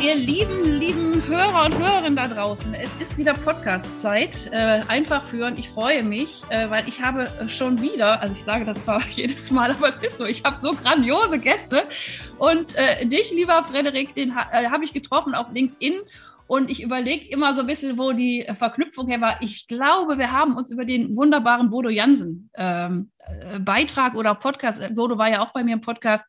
Ihr 0.00 0.14
lieben, 0.14 0.64
lieben 0.64 1.22
Hörer 1.26 1.66
und 1.66 1.78
Hörerinnen 1.78 2.16
da 2.16 2.28
draußen. 2.28 2.74
Es 2.74 2.90
ist 3.00 3.18
wieder 3.18 3.34
Podcast-Zeit. 3.34 4.50
Äh, 4.52 4.82
einfach 4.88 5.24
führen. 5.24 5.56
Ich 5.58 5.70
freue 5.70 6.02
mich, 6.02 6.42
äh, 6.50 6.68
weil 6.70 6.86
ich 6.88 7.02
habe 7.02 7.30
schon 7.48 7.80
wieder, 7.80 8.20
also 8.20 8.32
ich 8.32 8.42
sage 8.42 8.64
das 8.64 8.84
zwar 8.84 9.00
jedes 9.10 9.50
Mal, 9.50 9.70
aber 9.70 9.88
es 9.88 9.98
ist 9.98 10.18
so, 10.18 10.26
ich 10.26 10.44
habe 10.44 10.58
so 10.58 10.74
grandiose 10.74 11.38
Gäste. 11.38 11.84
Und 12.38 12.76
äh, 12.76 13.06
dich, 13.06 13.30
lieber 13.32 13.64
Frederik, 13.64 14.14
den 14.14 14.34
ha 14.34 14.48
äh, 14.52 14.66
habe 14.70 14.84
ich 14.84 14.92
getroffen 14.92 15.34
auf 15.34 15.46
LinkedIn. 15.52 15.94
Und 16.46 16.70
ich 16.70 16.82
überlege 16.82 17.28
immer 17.28 17.54
so 17.54 17.62
ein 17.62 17.66
bisschen, 17.66 17.98
wo 17.98 18.12
die 18.12 18.46
Verknüpfung 18.54 19.08
her 19.08 19.20
war. 19.20 19.38
Ich 19.40 19.66
glaube, 19.66 20.18
wir 20.18 20.30
haben 20.30 20.56
uns 20.56 20.70
über 20.70 20.84
den 20.84 21.16
wunderbaren 21.16 21.70
Bodo 21.70 21.88
Jansen 21.88 22.50
ähm, 22.56 23.10
äh, 23.18 23.58
Beitrag 23.58 24.14
oder 24.14 24.34
Podcast, 24.34 24.82
Bodo 24.94 25.18
war 25.18 25.30
ja 25.30 25.40
auch 25.40 25.52
bei 25.52 25.64
mir 25.64 25.74
im 25.74 25.80
Podcast, 25.80 26.24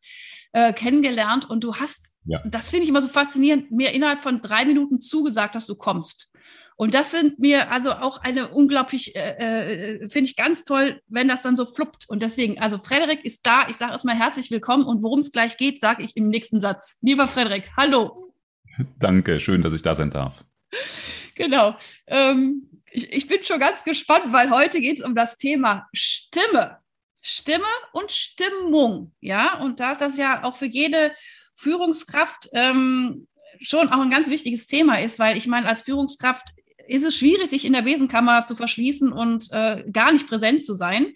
äh, 0.53 0.73
kennengelernt 0.73 1.49
und 1.49 1.63
du 1.63 1.76
hast, 1.76 2.17
ja. 2.26 2.41
das 2.45 2.70
finde 2.70 2.84
ich 2.84 2.90
immer 2.90 3.01
so 3.01 3.07
faszinierend, 3.07 3.71
mir 3.71 3.93
innerhalb 3.93 4.21
von 4.21 4.41
drei 4.41 4.65
Minuten 4.65 5.01
zugesagt, 5.01 5.55
dass 5.55 5.65
du 5.65 5.76
kommst. 5.76 6.29
Und 6.79 6.93
das 6.93 7.09
sind 7.09 7.39
mir 7.39 7.71
also 7.71 7.91
auch 7.91 8.20
eine 8.20 8.49
unglaublich, 8.49 9.15
äh, 9.15 9.95
äh, 9.95 10.09
finde 10.09 10.29
ich 10.29 10.35
ganz 10.35 10.63
toll, 10.63 11.01
wenn 11.07 11.27
das 11.27 11.41
dann 11.41 11.57
so 11.57 11.65
fluppt. 11.65 12.07
Und 12.07 12.21
deswegen, 12.21 12.59
also 12.59 12.77
Frederik 12.77 13.26
ist 13.26 13.48
da. 13.48 13.67
Ich 13.67 13.77
sage 13.77 13.93
erstmal 13.93 14.15
herzlich 14.15 14.51
willkommen 14.51 14.85
und 14.85 15.01
worum 15.01 15.20
es 15.20 15.31
gleich 15.31 15.57
geht, 15.57 15.81
sage 15.81 16.04
ich 16.04 16.15
im 16.15 16.29
nächsten 16.29 16.61
Satz. 16.61 16.99
Lieber 17.01 17.27
Frederik, 17.27 17.71
hallo. 17.76 18.32
Danke, 18.99 19.39
schön, 19.39 19.63
dass 19.63 19.73
ich 19.73 19.82
da 19.82 19.95
sein 19.95 20.11
darf. 20.11 20.45
Genau. 21.34 21.76
Ähm, 22.05 22.70
ich, 22.91 23.11
ich 23.11 23.27
bin 23.27 23.43
schon 23.43 23.59
ganz 23.59 23.84
gespannt, 23.84 24.32
weil 24.32 24.51
heute 24.51 24.79
geht 24.79 24.99
es 24.99 25.05
um 25.05 25.15
das 25.15 25.37
Thema 25.37 25.87
Stimme. 25.93 26.77
Stimme 27.27 27.65
und 27.91 28.09
Stimmung. 28.09 29.11
Ja, 29.20 29.59
und 29.59 29.81
da 29.81 29.93
das 29.95 30.17
ja 30.17 30.43
auch 30.43 30.55
für 30.55 30.65
jede 30.65 31.11
Führungskraft 31.55 32.47
ähm, 32.53 33.27
schon 33.59 33.89
auch 33.89 33.99
ein 33.99 34.09
ganz 34.09 34.29
wichtiges 34.29 34.67
Thema 34.67 34.95
ist, 34.95 35.20
weil 35.20 35.37
ich 35.37 35.45
meine, 35.45 35.67
als 35.67 35.81
Führungskraft 35.81 36.48
ist 36.87 37.03
es 37.03 37.17
schwierig, 37.17 37.49
sich 37.49 37.65
in 37.65 37.73
der 37.73 37.81
Besenkammer 37.81 38.45
zu 38.45 38.55
verschließen 38.55 39.11
und 39.11 39.51
äh, 39.51 39.83
gar 39.91 40.13
nicht 40.13 40.29
präsent 40.29 40.63
zu 40.63 40.73
sein, 40.73 41.13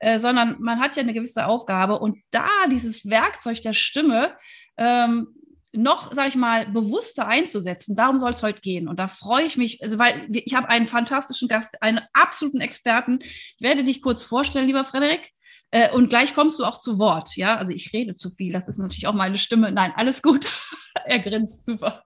äh, 0.00 0.18
sondern 0.18 0.60
man 0.60 0.80
hat 0.80 0.96
ja 0.96 1.02
eine 1.02 1.14
gewisse 1.14 1.46
Aufgabe. 1.46 1.98
Und 1.98 2.18
da 2.30 2.48
dieses 2.70 3.08
Werkzeug 3.08 3.62
der 3.62 3.72
Stimme 3.72 4.36
ähm, 4.76 5.28
noch, 5.72 6.12
sage 6.12 6.28
ich 6.28 6.36
mal, 6.36 6.66
bewusster 6.66 7.26
einzusetzen. 7.26 7.96
Darum 7.96 8.18
soll 8.18 8.30
es 8.30 8.42
heute 8.42 8.60
gehen. 8.60 8.86
Und 8.86 8.98
da 8.98 9.08
freue 9.08 9.46
ich 9.46 9.56
mich, 9.56 9.82
also, 9.82 9.98
weil 9.98 10.28
ich 10.30 10.54
habe 10.54 10.68
einen 10.68 10.86
fantastischen 10.86 11.48
Gast, 11.48 11.82
einen 11.82 12.00
absoluten 12.12 12.60
Experten. 12.60 13.18
Ich 13.22 13.56
werde 13.60 13.82
dich 13.82 14.02
kurz 14.02 14.26
vorstellen, 14.26 14.66
lieber 14.66 14.84
Frederik. 14.84 15.30
Äh, 15.74 15.90
und 15.90 16.08
gleich 16.08 16.34
kommst 16.34 16.60
du 16.60 16.64
auch 16.64 16.78
zu 16.78 17.00
Wort. 17.00 17.34
Ja, 17.34 17.56
also 17.56 17.72
ich 17.72 17.92
rede 17.92 18.14
zu 18.14 18.30
viel. 18.30 18.52
Das 18.52 18.68
ist 18.68 18.78
natürlich 18.78 19.08
auch 19.08 19.12
meine 19.12 19.38
Stimme. 19.38 19.72
Nein, 19.72 19.92
alles 19.96 20.22
gut. 20.22 20.46
er 21.04 21.18
grinst 21.18 21.64
super. 21.64 22.04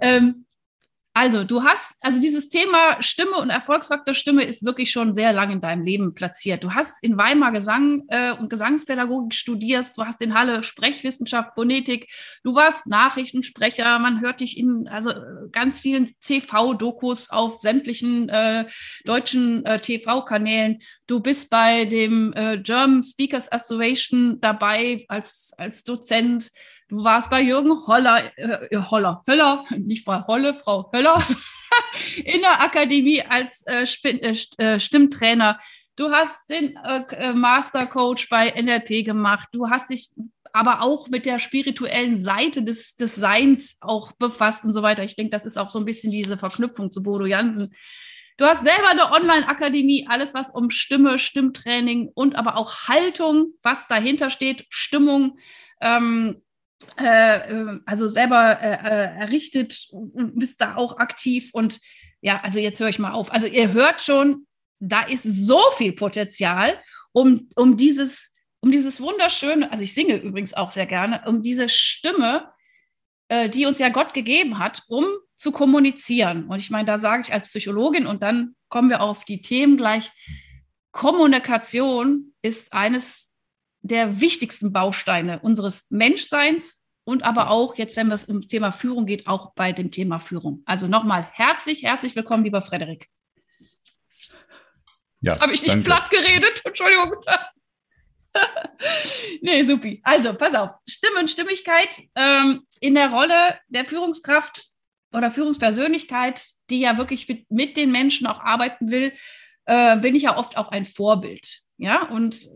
ähm, 0.00 0.46
also, 1.12 1.42
du 1.42 1.64
hast, 1.64 1.92
also 2.00 2.20
dieses 2.20 2.48
Thema 2.50 3.02
Stimme 3.02 3.36
und 3.36 3.50
Erfolgsfaktor 3.50 4.14
Stimme 4.14 4.44
ist 4.44 4.64
wirklich 4.64 4.92
schon 4.92 5.12
sehr 5.12 5.32
lang 5.32 5.50
in 5.50 5.60
deinem 5.60 5.82
Leben 5.82 6.14
platziert. 6.14 6.62
Du 6.62 6.72
hast 6.72 7.02
in 7.02 7.18
Weimar 7.18 7.50
Gesang 7.50 8.04
äh, 8.08 8.32
und 8.32 8.48
Gesangspädagogik 8.48 9.34
studiert, 9.34 9.86
du 9.96 10.04
hast 10.04 10.20
in 10.20 10.34
Halle 10.34 10.62
Sprechwissenschaft, 10.62 11.54
Phonetik, 11.54 12.08
du 12.44 12.54
warst 12.54 12.86
Nachrichtensprecher, 12.86 13.98
man 13.98 14.20
hört 14.20 14.38
dich 14.38 14.56
in 14.56 14.86
also 14.86 15.12
ganz 15.50 15.80
vielen 15.80 16.14
TV-Dokus 16.20 17.30
auf 17.30 17.58
sämtlichen 17.58 18.28
äh, 18.28 18.66
deutschen 19.04 19.64
äh, 19.66 19.80
TV-Kanälen. 19.80 20.78
Du 21.08 21.18
bist 21.18 21.50
bei 21.50 21.86
dem 21.86 22.32
äh, 22.36 22.58
German 22.58 23.02
Speakers 23.02 23.50
Association 23.50 24.38
dabei 24.40 25.06
als, 25.08 25.52
als 25.58 25.82
Dozent. 25.82 26.52
Du 26.90 27.04
warst 27.04 27.30
bei 27.30 27.40
Jürgen 27.40 27.86
Holler, 27.86 28.32
äh, 28.36 28.76
Holler, 28.90 29.22
Höller, 29.28 29.64
nicht 29.78 30.04
Frau 30.04 30.26
Holle, 30.26 30.54
Frau 30.54 30.90
Höller, 30.92 31.24
in 32.24 32.40
der 32.40 32.60
Akademie 32.60 33.22
als 33.22 33.64
äh, 33.68 33.86
äh, 34.02 34.36
äh, 34.58 34.80
Stimmtrainer. 34.80 35.60
Du 35.94 36.10
hast 36.10 36.50
den 36.50 36.76
äh, 36.84 37.02
äh 37.12 37.32
Mastercoach 37.32 38.28
bei 38.28 38.50
NLP 38.60 39.04
gemacht. 39.04 39.48
Du 39.52 39.70
hast 39.70 39.90
dich 39.90 40.10
aber 40.52 40.82
auch 40.82 41.06
mit 41.06 41.26
der 41.26 41.38
spirituellen 41.38 42.22
Seite 42.24 42.64
des, 42.64 42.96
des 42.96 43.14
Seins 43.14 43.76
auch 43.80 44.10
befasst 44.12 44.64
und 44.64 44.72
so 44.72 44.82
weiter. 44.82 45.04
Ich 45.04 45.14
denke, 45.14 45.30
das 45.30 45.46
ist 45.46 45.58
auch 45.58 45.70
so 45.70 45.78
ein 45.78 45.84
bisschen 45.84 46.10
diese 46.10 46.38
Verknüpfung 46.38 46.90
zu 46.90 47.04
Bodo 47.04 47.24
Jansen. 47.24 47.72
Du 48.36 48.46
hast 48.46 48.64
selber 48.64 48.88
eine 48.88 49.12
Online-Akademie, 49.12 50.06
alles 50.08 50.34
was 50.34 50.50
um 50.50 50.70
Stimme, 50.70 51.20
Stimmtraining 51.20 52.10
und 52.12 52.34
aber 52.34 52.56
auch 52.56 52.88
Haltung, 52.88 53.52
was 53.62 53.86
dahinter 53.86 54.28
steht, 54.30 54.66
Stimmung, 54.70 55.38
ähm, 55.80 56.30
äh, 56.30 56.36
äh, 56.36 56.49
also 56.96 58.08
selber 58.08 58.58
äh, 58.60 58.72
äh, 58.72 59.20
errichtet 59.20 59.88
und 59.90 60.38
bist 60.38 60.60
da 60.60 60.76
auch 60.76 60.98
aktiv. 60.98 61.50
Und 61.52 61.78
ja, 62.20 62.40
also 62.42 62.58
jetzt 62.58 62.80
höre 62.80 62.88
ich 62.88 62.98
mal 62.98 63.12
auf. 63.12 63.32
Also 63.32 63.46
ihr 63.46 63.72
hört 63.72 64.00
schon, 64.00 64.46
da 64.78 65.02
ist 65.02 65.24
so 65.24 65.60
viel 65.76 65.92
Potenzial, 65.92 66.78
um, 67.12 67.48
um 67.54 67.76
dieses, 67.76 68.34
um 68.60 68.70
dieses 68.70 69.00
wunderschöne, 69.00 69.70
also 69.70 69.84
ich 69.84 69.94
singe 69.94 70.16
übrigens 70.16 70.54
auch 70.54 70.70
sehr 70.70 70.86
gerne, 70.86 71.22
um 71.26 71.42
diese 71.42 71.68
Stimme, 71.68 72.50
äh, 73.28 73.48
die 73.48 73.66
uns 73.66 73.78
ja 73.78 73.88
Gott 73.90 74.14
gegeben 74.14 74.58
hat, 74.58 74.82
um 74.88 75.04
zu 75.34 75.52
kommunizieren. 75.52 76.46
Und 76.48 76.58
ich 76.58 76.70
meine, 76.70 76.86
da 76.86 76.98
sage 76.98 77.22
ich 77.26 77.32
als 77.32 77.48
Psychologin 77.48 78.06
und 78.06 78.22
dann 78.22 78.54
kommen 78.68 78.90
wir 78.90 79.00
auf 79.00 79.24
die 79.24 79.42
Themen 79.42 79.76
gleich. 79.76 80.10
Kommunikation 80.92 82.34
ist 82.42 82.72
eines 82.72 83.29
der 83.90 84.20
wichtigsten 84.20 84.72
Bausteine 84.72 85.40
unseres 85.40 85.86
Menschseins 85.90 86.86
und 87.04 87.24
aber 87.24 87.50
auch 87.50 87.76
jetzt, 87.76 87.96
wenn 87.96 88.10
es 88.12 88.24
um 88.24 88.46
Thema 88.46 88.72
Führung 88.72 89.04
geht, 89.04 89.26
auch 89.26 89.52
bei 89.54 89.72
dem 89.72 89.90
Thema 89.90 90.20
Führung. 90.20 90.62
Also 90.64 90.86
nochmal 90.86 91.28
herzlich, 91.32 91.82
herzlich 91.82 92.14
willkommen, 92.14 92.44
lieber 92.44 92.62
Frederik. 92.62 93.08
Ja, 95.20 95.32
Jetzt 95.32 95.42
habe 95.42 95.52
ich 95.52 95.62
nicht 95.62 95.72
danke. 95.72 95.86
platt 95.86 96.10
geredet, 96.10 96.62
Entschuldigung. 96.64 97.12
nee, 99.42 99.64
supi. 99.64 100.00
Also, 100.04 100.34
pass 100.34 100.54
auf. 100.54 100.70
Stimme 100.88 101.18
und 101.18 101.30
Stimmigkeit 101.30 102.00
ähm, 102.14 102.62
in 102.80 102.94
der 102.94 103.10
Rolle 103.10 103.58
der 103.68 103.84
Führungskraft 103.84 104.70
oder 105.12 105.30
Führungspersönlichkeit, 105.30 106.46
die 106.70 106.80
ja 106.80 106.96
wirklich 106.96 107.28
mit, 107.28 107.50
mit 107.50 107.76
den 107.76 107.90
Menschen 107.90 108.26
auch 108.26 108.40
arbeiten 108.40 108.90
will, 108.90 109.12
äh, 109.66 109.96
bin 109.96 110.14
ich 110.14 110.22
ja 110.22 110.38
oft 110.38 110.56
auch 110.56 110.68
ein 110.68 110.86
Vorbild. 110.86 111.60
Ja, 111.76 112.08
und 112.08 112.46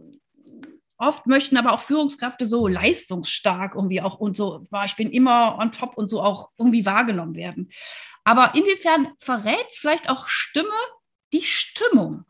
Oft 1.07 1.27
möchten 1.27 1.57
aber 1.57 1.73
auch 1.73 1.81
Führungskräfte 1.81 2.47
so 2.47 2.67
leistungsstark 2.67 3.75
irgendwie 3.75 4.01
auch 4.01 4.19
und 4.19 4.37
so, 4.37 4.65
ich 4.85 4.97
bin 4.97 5.11
immer 5.11 5.59
on 5.59 5.71
top 5.71 5.97
und 5.97 6.09
so 6.09 6.23
auch 6.23 6.51
irgendwie 6.59 6.87
wahrgenommen 6.87 7.35
werden. 7.35 7.71
Aber 8.25 8.55
inwiefern 8.55 9.13
verrät 9.19 9.67
vielleicht 9.71 10.09
auch 10.09 10.27
Stimme 10.29 10.71
die 11.33 11.43
Stimmung? 11.43 12.25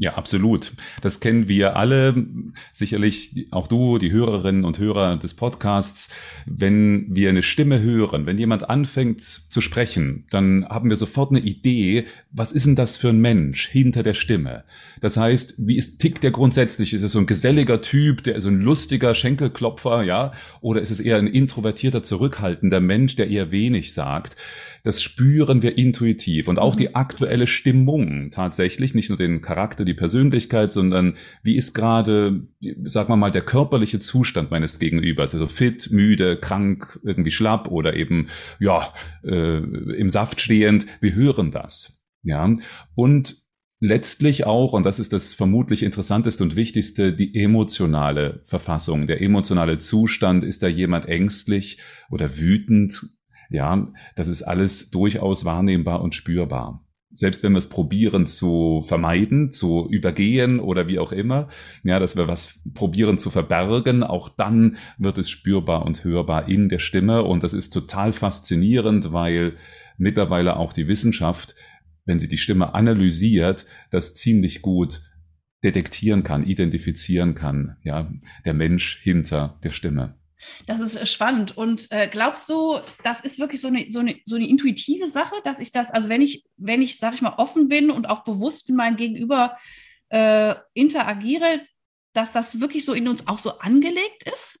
Ja, 0.00 0.14
absolut. 0.14 0.72
Das 1.02 1.20
kennen 1.20 1.46
wir 1.46 1.76
alle, 1.76 2.26
sicherlich 2.72 3.48
auch 3.50 3.68
du, 3.68 3.98
die 3.98 4.10
Hörerinnen 4.10 4.64
und 4.64 4.78
Hörer 4.78 5.18
des 5.18 5.34
Podcasts. 5.34 6.08
Wenn 6.46 7.14
wir 7.14 7.28
eine 7.28 7.42
Stimme 7.42 7.82
hören, 7.82 8.24
wenn 8.24 8.38
jemand 8.38 8.70
anfängt 8.70 9.20
zu 9.20 9.60
sprechen, 9.60 10.24
dann 10.30 10.64
haben 10.66 10.88
wir 10.88 10.96
sofort 10.96 11.32
eine 11.32 11.40
Idee, 11.40 12.06
was 12.30 12.50
ist 12.50 12.64
denn 12.64 12.76
das 12.76 12.96
für 12.96 13.10
ein 13.10 13.20
Mensch 13.20 13.68
hinter 13.68 14.02
der 14.02 14.14
Stimme? 14.14 14.64
Das 15.02 15.18
heißt, 15.18 15.56
wie 15.58 15.76
ist, 15.76 15.98
tickt 15.98 16.22
der 16.22 16.30
grundsätzlich? 16.30 16.94
Ist 16.94 17.02
es 17.02 17.12
so 17.12 17.18
ein 17.18 17.26
geselliger 17.26 17.82
Typ, 17.82 18.22
der 18.22 18.36
ist 18.36 18.44
so 18.44 18.48
ein 18.48 18.62
lustiger 18.62 19.14
Schenkelklopfer, 19.14 20.02
ja? 20.02 20.32
Oder 20.62 20.80
ist 20.80 20.90
es 20.90 21.00
eher 21.00 21.18
ein 21.18 21.26
introvertierter, 21.26 22.02
zurückhaltender 22.02 22.80
Mensch, 22.80 23.16
der 23.16 23.28
eher 23.28 23.50
wenig 23.50 23.92
sagt? 23.92 24.36
Das 24.82 25.02
spüren 25.02 25.60
wir 25.60 25.76
intuitiv 25.76 26.48
und 26.48 26.58
auch 26.58 26.74
mhm. 26.74 26.78
die 26.78 26.94
aktuelle 26.94 27.46
Stimmung 27.46 28.30
tatsächlich, 28.30 28.94
nicht 28.94 29.10
nur 29.10 29.18
den 29.18 29.42
Charakter, 29.42 29.84
die 29.90 29.94
Persönlichkeit, 29.94 30.72
sondern 30.72 31.16
wie 31.42 31.56
ist 31.56 31.74
gerade, 31.74 32.46
sagen 32.84 33.08
wir 33.08 33.16
mal, 33.16 33.32
der 33.32 33.42
körperliche 33.42 34.00
Zustand 34.00 34.50
meines 34.50 34.78
Gegenübers, 34.78 35.34
also 35.34 35.46
fit, 35.46 35.90
müde, 35.90 36.36
krank, 36.36 37.00
irgendwie 37.02 37.32
schlapp 37.32 37.68
oder 37.68 37.94
eben, 37.94 38.28
ja, 38.60 38.94
äh, 39.24 39.58
im 39.58 40.08
Saft 40.08 40.40
stehend. 40.40 40.86
Wir 41.00 41.14
hören 41.14 41.50
das. 41.50 42.02
Ja, 42.22 42.54
und 42.94 43.36
letztlich 43.80 44.44
auch, 44.44 44.74
und 44.74 44.84
das 44.84 44.98
ist 44.98 45.12
das 45.12 45.34
vermutlich 45.34 45.82
interessanteste 45.82 46.44
und 46.44 46.54
wichtigste, 46.54 47.12
die 47.12 47.34
emotionale 47.34 48.44
Verfassung. 48.46 49.06
Der 49.06 49.22
emotionale 49.22 49.78
Zustand, 49.78 50.44
ist 50.44 50.62
da 50.62 50.68
jemand 50.68 51.06
ängstlich 51.06 51.78
oder 52.10 52.38
wütend? 52.38 53.08
Ja, 53.50 53.92
das 54.14 54.28
ist 54.28 54.42
alles 54.42 54.90
durchaus 54.90 55.44
wahrnehmbar 55.44 56.02
und 56.02 56.14
spürbar 56.14 56.86
selbst 57.12 57.42
wenn 57.42 57.52
wir 57.52 57.58
es 57.58 57.68
probieren 57.68 58.26
zu 58.26 58.82
vermeiden, 58.86 59.52
zu 59.52 59.88
übergehen 59.90 60.60
oder 60.60 60.86
wie 60.86 60.98
auch 60.98 61.12
immer, 61.12 61.48
ja, 61.82 61.98
dass 61.98 62.16
wir 62.16 62.28
was 62.28 62.60
probieren 62.74 63.18
zu 63.18 63.30
verbergen, 63.30 64.02
auch 64.02 64.28
dann 64.28 64.76
wird 64.98 65.18
es 65.18 65.28
spürbar 65.28 65.84
und 65.84 66.04
hörbar 66.04 66.48
in 66.48 66.68
der 66.68 66.78
Stimme. 66.78 67.22
Und 67.24 67.42
das 67.42 67.52
ist 67.52 67.70
total 67.70 68.12
faszinierend, 68.12 69.12
weil 69.12 69.56
mittlerweile 69.98 70.56
auch 70.56 70.72
die 70.72 70.88
Wissenschaft, 70.88 71.54
wenn 72.04 72.20
sie 72.20 72.28
die 72.28 72.38
Stimme 72.38 72.74
analysiert, 72.74 73.66
das 73.90 74.14
ziemlich 74.14 74.62
gut 74.62 75.02
detektieren 75.62 76.22
kann, 76.22 76.46
identifizieren 76.46 77.34
kann, 77.34 77.76
ja, 77.82 78.10
der 78.44 78.54
Mensch 78.54 79.00
hinter 79.02 79.58
der 79.62 79.72
Stimme. 79.72 80.19
Das 80.66 80.80
ist 80.80 80.96
äh, 80.96 81.06
spannend. 81.06 81.56
Und 81.56 81.90
äh, 81.90 82.08
glaubst 82.08 82.48
du, 82.48 82.78
das 83.02 83.20
ist 83.20 83.38
wirklich 83.38 83.60
so 83.60 83.68
eine, 83.68 83.86
so, 83.90 84.00
eine, 84.00 84.16
so 84.24 84.36
eine 84.36 84.48
intuitive 84.48 85.08
Sache, 85.08 85.36
dass 85.44 85.60
ich 85.60 85.72
das, 85.72 85.90
also 85.90 86.08
wenn 86.08 86.22
ich, 86.22 86.44
wenn 86.56 86.82
ich, 86.82 86.98
sag 86.98 87.14
ich 87.14 87.22
mal, 87.22 87.34
offen 87.36 87.68
bin 87.68 87.90
und 87.90 88.06
auch 88.06 88.24
bewusst 88.24 88.68
mit 88.68 88.76
meinem 88.76 88.96
Gegenüber 88.96 89.56
äh, 90.08 90.54
interagiere, 90.74 91.60
dass 92.12 92.32
das 92.32 92.60
wirklich 92.60 92.84
so 92.84 92.92
in 92.92 93.08
uns 93.08 93.28
auch 93.28 93.38
so 93.38 93.58
angelegt 93.58 94.24
ist? 94.32 94.58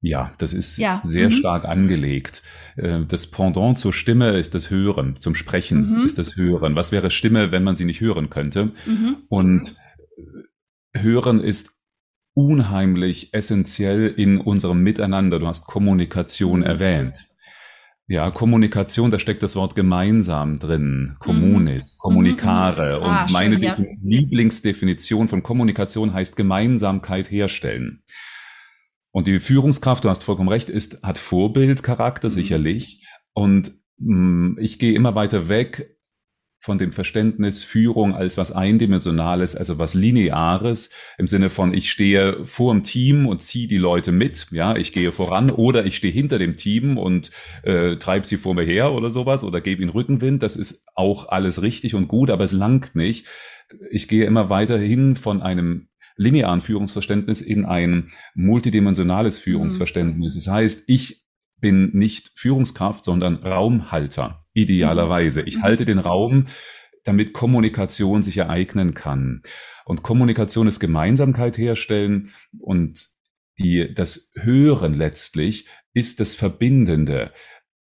Ja, 0.00 0.32
das 0.38 0.52
ist 0.52 0.76
ja. 0.76 1.00
sehr 1.02 1.30
mhm. 1.30 1.34
stark 1.34 1.64
angelegt. 1.64 2.42
Äh, 2.76 3.00
das 3.06 3.30
Pendant 3.30 3.78
zur 3.78 3.92
Stimme 3.92 4.38
ist 4.38 4.54
das 4.54 4.70
Hören, 4.70 5.16
zum 5.20 5.34
Sprechen 5.34 5.98
mhm. 5.98 6.06
ist 6.06 6.18
das 6.18 6.36
Hören. 6.36 6.76
Was 6.76 6.92
wäre 6.92 7.10
Stimme, 7.10 7.50
wenn 7.50 7.64
man 7.64 7.76
sie 7.76 7.84
nicht 7.84 8.00
hören 8.00 8.30
könnte? 8.30 8.72
Mhm. 8.86 9.16
Und 9.28 9.76
äh, 10.92 11.00
Hören 11.00 11.40
ist 11.40 11.75
unheimlich 12.36 13.32
essentiell 13.32 14.08
in 14.08 14.38
unserem 14.38 14.82
Miteinander. 14.82 15.38
Du 15.38 15.46
hast 15.46 15.66
Kommunikation 15.66 16.60
mhm. 16.60 16.66
erwähnt. 16.66 17.26
Ja, 18.08 18.30
Kommunikation, 18.30 19.10
da 19.10 19.18
steckt 19.18 19.42
das 19.42 19.56
Wort 19.56 19.74
gemeinsam 19.74 20.60
drin. 20.60 21.16
Communis, 21.18 21.94
mhm. 21.94 21.98
kommunicare. 21.98 22.98
Mhm. 22.98 23.04
Ah, 23.04 23.22
Und 23.22 23.32
meine 23.32 23.54
schön, 23.54 23.64
ja. 23.64 23.76
Lieblingsdefinition 24.02 25.28
von 25.28 25.42
Kommunikation 25.42 26.12
heißt 26.12 26.36
Gemeinsamkeit 26.36 27.30
herstellen. 27.30 28.02
Und 29.10 29.26
die 29.26 29.40
Führungskraft, 29.40 30.04
du 30.04 30.10
hast 30.10 30.22
vollkommen 30.22 30.50
recht, 30.50 30.68
ist, 30.68 31.02
hat 31.02 31.18
Vorbildcharakter, 31.18 32.28
mhm. 32.28 32.32
sicherlich. 32.32 33.02
Und 33.32 33.72
mh, 33.98 34.16
mm, 34.16 34.58
ich 34.60 34.78
gehe 34.78 34.94
immer 34.94 35.14
weiter 35.14 35.48
weg 35.48 35.95
von 36.66 36.78
dem 36.78 36.90
Verständnis 36.90 37.62
Führung 37.62 38.16
als 38.16 38.36
was 38.36 38.50
Eindimensionales, 38.50 39.54
also 39.54 39.78
was 39.78 39.94
Lineares, 39.94 40.90
im 41.16 41.28
Sinne 41.28 41.48
von 41.48 41.72
ich 41.72 41.92
stehe 41.92 42.44
vor 42.44 42.74
dem 42.74 42.82
Team 42.82 43.26
und 43.26 43.40
ziehe 43.40 43.68
die 43.68 43.78
Leute 43.78 44.10
mit, 44.10 44.48
ja, 44.50 44.74
ich 44.74 44.90
gehe 44.90 45.12
voran 45.12 45.52
oder 45.52 45.86
ich 45.86 45.96
stehe 45.96 46.12
hinter 46.12 46.40
dem 46.40 46.56
Team 46.56 46.98
und 46.98 47.30
äh, 47.62 47.98
treibe 47.98 48.26
sie 48.26 48.36
vor 48.36 48.54
mir 48.54 48.64
her 48.64 48.90
oder 48.92 49.12
sowas 49.12 49.44
oder 49.44 49.60
gebe 49.60 49.80
ihnen 49.80 49.92
Rückenwind. 49.92 50.42
Das 50.42 50.56
ist 50.56 50.84
auch 50.96 51.28
alles 51.28 51.62
richtig 51.62 51.94
und 51.94 52.08
gut, 52.08 52.30
aber 52.30 52.42
es 52.42 52.52
langt 52.52 52.96
nicht. 52.96 53.26
Ich 53.92 54.08
gehe 54.08 54.24
immer 54.24 54.50
weiterhin 54.50 55.14
von 55.14 55.42
einem 55.42 55.86
linearen 56.16 56.62
Führungsverständnis 56.62 57.42
in 57.42 57.64
ein 57.64 58.10
multidimensionales 58.34 59.38
Führungsverständnis. 59.38 60.34
Mhm. 60.34 60.38
Das 60.38 60.48
heißt, 60.48 60.84
ich 60.88 61.24
bin 61.60 61.90
nicht 61.92 62.32
Führungskraft, 62.34 63.04
sondern 63.04 63.36
Raumhalter, 63.36 64.45
idealerweise. 64.56 65.42
Ich 65.42 65.58
mhm. 65.58 65.62
halte 65.62 65.84
den 65.84 65.98
Raum, 65.98 66.46
damit 67.04 67.32
Kommunikation 67.32 68.22
sich 68.22 68.38
ereignen 68.38 68.94
kann. 68.94 69.42
Und 69.84 70.02
Kommunikation 70.02 70.66
ist 70.66 70.80
Gemeinsamkeit 70.80 71.56
herstellen 71.58 72.32
und 72.58 73.06
die, 73.58 73.94
das 73.94 74.32
Hören 74.34 74.94
letztlich 74.94 75.66
ist 75.94 76.20
das 76.20 76.34
Verbindende. 76.34 77.32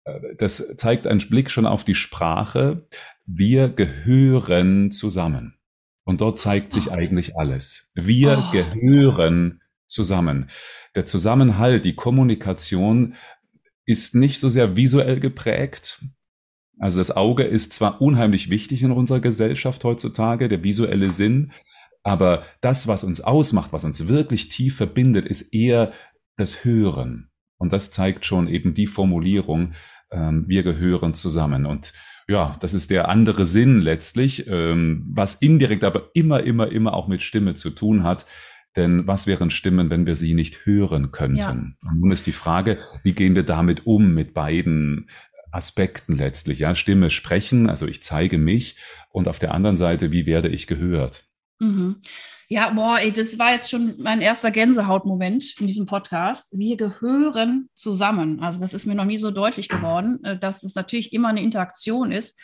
Äh, 0.06 0.20
das 0.38 0.76
zeigt 0.78 1.08
einen 1.08 1.28
Blick 1.28 1.50
schon 1.50 1.66
auf 1.66 1.84
die 1.84 1.96
Sprache. 1.96 2.88
Wir 3.26 3.70
gehören 3.70 4.92
zusammen. 4.92 5.56
Und 6.06 6.22
dort 6.22 6.40
zeigt 6.40 6.72
sich 6.72 6.90
oh. 6.90 6.94
eigentlich 6.94 7.38
alles. 7.38 7.92
Wir 7.96 8.46
oh. 8.48 8.52
gehören 8.52 9.62
zusammen. 9.88 10.50
Der 10.96 11.06
Zusammenhalt, 11.06 11.84
die 11.84 11.96
Kommunikation 11.96 13.16
ist 13.86 14.16
nicht 14.16 14.40
so 14.40 14.50
sehr 14.50 14.76
visuell 14.76 15.20
geprägt. 15.20 16.00
Also 16.80 17.00
das 17.00 17.16
Auge 17.16 17.44
ist 17.44 17.74
zwar 17.74 18.02
unheimlich 18.02 18.50
wichtig 18.50 18.84
in 18.84 18.92
unserer 18.92 19.20
Gesellschaft 19.20 19.84
heutzutage, 19.84 20.48
der 20.48 20.64
visuelle 20.64 21.10
Sinn, 21.10 21.52
aber 22.04 22.44
das, 22.62 22.88
was 22.88 23.04
uns 23.04 23.20
ausmacht, 23.20 23.74
was 23.74 23.84
uns 23.84 24.08
wirklich 24.08 24.48
tief 24.48 24.78
verbindet, 24.78 25.26
ist 25.26 25.54
eher 25.54 25.92
das 26.38 26.64
Hören. 26.64 27.30
Und 27.58 27.74
das 27.74 27.92
zeigt 27.92 28.26
schon 28.26 28.48
eben 28.48 28.74
die 28.74 28.88
Formulierung, 28.88 29.74
ähm, 30.12 30.46
wir 30.48 30.64
gehören 30.64 31.14
zusammen. 31.14 31.66
Und 31.66 31.92
ja, 32.30 32.54
das 32.62 32.74
ist 32.74 32.92
der 32.92 33.10
andere 33.10 33.46
Sinn 33.46 33.82
letztlich, 33.82 34.46
ähm, 34.48 35.06
was 35.10 35.36
indirekt 35.36 35.84
aber 35.84 36.12
immer, 36.14 36.44
immer, 36.44 36.72
immer 36.72 36.94
auch 36.94 37.08
mit 37.08 37.24
Stimme 37.24 37.56
zu 37.56 37.72
tun 37.72 38.04
hat. 38.04 38.26
Denn 38.78 39.08
was 39.08 39.26
wären 39.26 39.50
Stimmen, 39.50 39.90
wenn 39.90 40.06
wir 40.06 40.16
sie 40.16 40.36
nicht 40.36 40.66
hören 40.66 41.12
könnten? 41.12 41.38
Ja. 41.38 41.50
Und 41.90 42.00
nun 42.00 42.12
ist 42.12 42.28
die 42.28 42.32
Frage, 42.32 42.78
wie 43.02 43.14
gehen 43.14 43.34
wir 43.34 43.44
damit 43.44 43.88
um 43.88 44.14
mit 44.14 44.36
beiden 44.36 45.10
Aspekten 45.52 46.18
letztlich? 46.18 46.60
Ja, 46.60 46.76
Stimme 46.76 47.10
sprechen, 47.12 47.70
also 47.70 47.88
ich 47.88 48.04
zeige 48.04 48.38
mich 48.38 48.76
und 49.10 49.28
auf 49.28 49.40
der 49.40 49.54
anderen 49.54 49.78
Seite, 49.78 50.12
wie 50.12 50.26
werde 50.26 50.50
ich 50.50 50.68
gehört? 50.68 51.24
Mhm. 51.60 52.02
Ja, 52.50 52.70
boah, 52.70 52.98
ey, 53.00 53.12
das 53.12 53.38
war 53.40 53.52
jetzt 53.52 53.70
schon 53.70 53.96
mein 53.98 54.22
erster 54.22 54.52
Gänsehautmoment 54.52 55.60
in 55.60 55.68
diesem 55.68 55.86
Podcast. 55.86 56.58
Wir 56.58 56.78
gehören 56.78 57.70
zusammen. 57.74 58.40
Also 58.40 58.62
das 58.62 58.74
ist 58.74 58.86
mir 58.86 58.96
noch 58.96 59.04
nie 59.04 59.18
so 59.18 59.32
deutlich 59.32 59.68
geworden, 59.68 60.24
äh, 60.24 60.38
dass 60.38 60.64
es 60.64 60.74
natürlich 60.74 61.12
immer 61.12 61.28
eine 61.28 61.42
Interaktion 61.42 62.14
ist. 62.14 62.40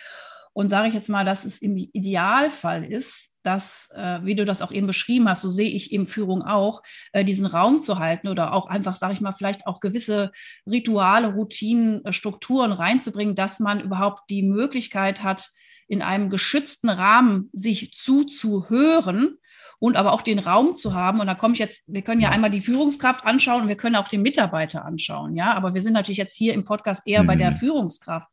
Und 0.53 0.69
sage 0.69 0.87
ich 0.87 0.93
jetzt 0.93 1.09
mal, 1.09 1.25
dass 1.25 1.45
es 1.45 1.61
im 1.61 1.75
Idealfall 1.75 2.83
ist, 2.85 3.33
dass, 3.43 3.89
äh, 3.95 4.19
wie 4.23 4.35
du 4.35 4.45
das 4.45 4.61
auch 4.61 4.71
eben 4.71 4.87
beschrieben 4.87 5.27
hast, 5.27 5.41
so 5.41 5.49
sehe 5.49 5.69
ich 5.69 5.91
eben 5.91 6.07
Führung 6.07 6.41
auch, 6.41 6.81
äh, 7.11 7.25
diesen 7.25 7.45
Raum 7.45 7.81
zu 7.81 7.99
halten 7.99 8.27
oder 8.27 8.53
auch 8.53 8.67
einfach, 8.67 8.95
sage 8.95 9.13
ich 9.13 9.21
mal, 9.21 9.33
vielleicht 9.33 9.67
auch 9.67 9.79
gewisse 9.79 10.31
Rituale, 10.65 11.33
Routinen, 11.33 12.05
äh, 12.05 12.13
Strukturen 12.13 12.71
reinzubringen, 12.71 13.35
dass 13.35 13.59
man 13.59 13.81
überhaupt 13.81 14.29
die 14.29 14.43
Möglichkeit 14.43 15.23
hat, 15.23 15.49
in 15.87 16.01
einem 16.01 16.29
geschützten 16.29 16.89
Rahmen 16.89 17.49
sich 17.51 17.91
zuzuhören 17.93 19.37
und 19.79 19.97
aber 19.97 20.13
auch 20.13 20.21
den 20.21 20.39
Raum 20.39 20.75
zu 20.75 20.93
haben. 20.93 21.19
Und 21.19 21.27
da 21.27 21.35
komme 21.35 21.53
ich 21.55 21.59
jetzt, 21.59 21.83
wir 21.87 22.03
können 22.03 22.21
ja 22.21 22.29
einmal 22.29 22.49
die 22.49 22.61
Führungskraft 22.61 23.25
anschauen 23.25 23.63
und 23.63 23.67
wir 23.67 23.75
können 23.75 23.97
auch 23.97 24.07
den 24.07 24.21
Mitarbeiter 24.21 24.85
anschauen, 24.85 25.35
ja. 25.35 25.53
Aber 25.53 25.73
wir 25.73 25.81
sind 25.81 25.91
natürlich 25.91 26.17
jetzt 26.17 26.37
hier 26.37 26.53
im 26.53 26.63
Podcast 26.63 27.03
eher 27.05 27.23
mhm. 27.23 27.27
bei 27.27 27.35
der 27.35 27.51
mhm. 27.51 27.55
Führungskraft. 27.55 28.29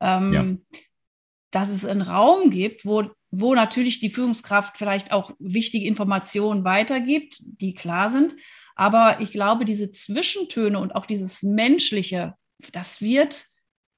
Ähm, 0.00 0.32
ja. 0.32 0.78
Dass 1.52 1.68
es 1.68 1.84
einen 1.84 2.02
Raum 2.02 2.50
gibt, 2.50 2.84
wo 2.84 3.08
wo 3.32 3.54
natürlich 3.54 3.98
die 3.98 4.10
Führungskraft 4.10 4.76
vielleicht 4.76 5.10
auch 5.10 5.32
wichtige 5.38 5.86
Informationen 5.86 6.64
weitergibt, 6.64 7.38
die 7.40 7.74
klar 7.74 8.10
sind. 8.10 8.34
Aber 8.76 9.20
ich 9.20 9.32
glaube, 9.32 9.64
diese 9.64 9.90
Zwischentöne 9.90 10.78
und 10.78 10.94
auch 10.94 11.06
dieses 11.06 11.42
Menschliche, 11.42 12.34
das 12.72 13.00
wird 13.00 13.46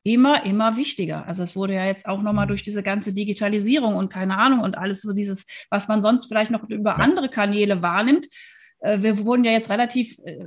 immer, 0.05 0.47
immer 0.47 0.77
wichtiger. 0.77 1.27
Also 1.27 1.43
es 1.43 1.57
wurde 1.57 1.75
ja 1.75 1.85
jetzt 1.85 2.07
auch 2.07 2.23
nochmal 2.23 2.47
mhm. 2.47 2.51
durch 2.51 2.63
diese 2.63 2.85
ganze 2.85 3.13
Digitalisierung 3.13 3.97
und 3.97 4.09
keine 4.13 4.39
Ahnung 4.39 4.61
und 4.61 4.79
alles 4.79 5.03
so 5.03 5.13
dieses, 5.13 5.47
was 5.69 5.89
man 5.89 6.03
sonst 6.03 6.27
vielleicht 6.27 6.53
noch 6.53 6.63
über 6.69 6.91
ja. 6.91 6.97
andere 6.97 7.29
Kanäle 7.29 7.83
wahrnimmt. 7.83 8.27
Äh, 8.85 9.03
wir 9.03 9.25
wurden 9.25 9.45
ja 9.45 9.53
jetzt 9.53 9.71
relativ 9.71 10.19
äh, 10.25 10.39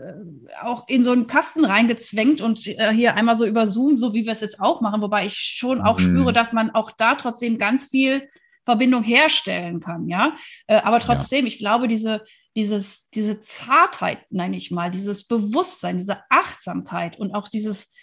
auch 0.61 0.87
in 0.87 1.03
so 1.03 1.11
einen 1.11 1.27
Kasten 1.27 1.65
reingezwängt 1.65 2.39
und 2.39 2.65
äh, 2.67 2.93
hier 2.93 3.15
einmal 3.15 3.37
so 3.37 3.45
über 3.45 3.67
Zoom, 3.67 3.97
so 3.97 4.13
wie 4.13 4.25
wir 4.25 4.31
es 4.31 4.41
jetzt 4.41 4.59
auch 4.59 4.79
machen, 4.81 5.01
wobei 5.01 5.25
ich 5.25 5.33
schon 5.33 5.81
auch 5.81 5.99
mhm. 5.99 6.03
spüre, 6.03 6.33
dass 6.33 6.53
man 6.53 6.69
auch 6.69 6.91
da 6.91 7.15
trotzdem 7.15 7.57
ganz 7.57 7.87
viel 7.87 8.29
Verbindung 8.63 9.01
herstellen 9.03 9.79
kann, 9.79 10.09
ja. 10.09 10.35
Aber 10.67 10.99
trotzdem, 10.99 11.45
ja. 11.45 11.47
ich 11.47 11.57
glaube, 11.57 11.87
diese, 11.87 12.21
dieses, 12.53 13.07
diese 13.11 13.39
Zartheit, 13.39 14.29
nenne 14.29 14.57
ich 14.57 14.71
mal, 14.71 14.91
dieses 14.91 15.23
Bewusstsein, 15.23 15.97
diese 15.97 16.19
Achtsamkeit 16.29 17.17
und 17.17 17.33
auch 17.33 17.47
dieses, 17.47 17.93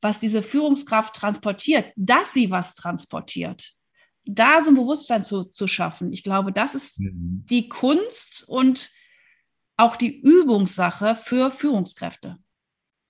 was 0.00 0.20
diese 0.20 0.42
Führungskraft 0.42 1.14
transportiert, 1.14 1.92
dass 1.96 2.32
sie 2.32 2.50
was 2.50 2.74
transportiert, 2.74 3.72
da 4.24 4.62
so 4.62 4.70
ein 4.70 4.76
Bewusstsein 4.76 5.26
zu, 5.26 5.44
zu 5.44 5.66
schaffen. 5.66 6.10
Ich 6.10 6.22
glaube, 6.22 6.52
das 6.52 6.74
ist 6.74 7.00
mhm. 7.00 7.44
die 7.50 7.68
Kunst 7.68 8.48
und 8.48 8.90
auch 9.76 9.96
die 9.96 10.20
Übungssache 10.20 11.16
für 11.16 11.50
Führungskräfte. 11.50 12.38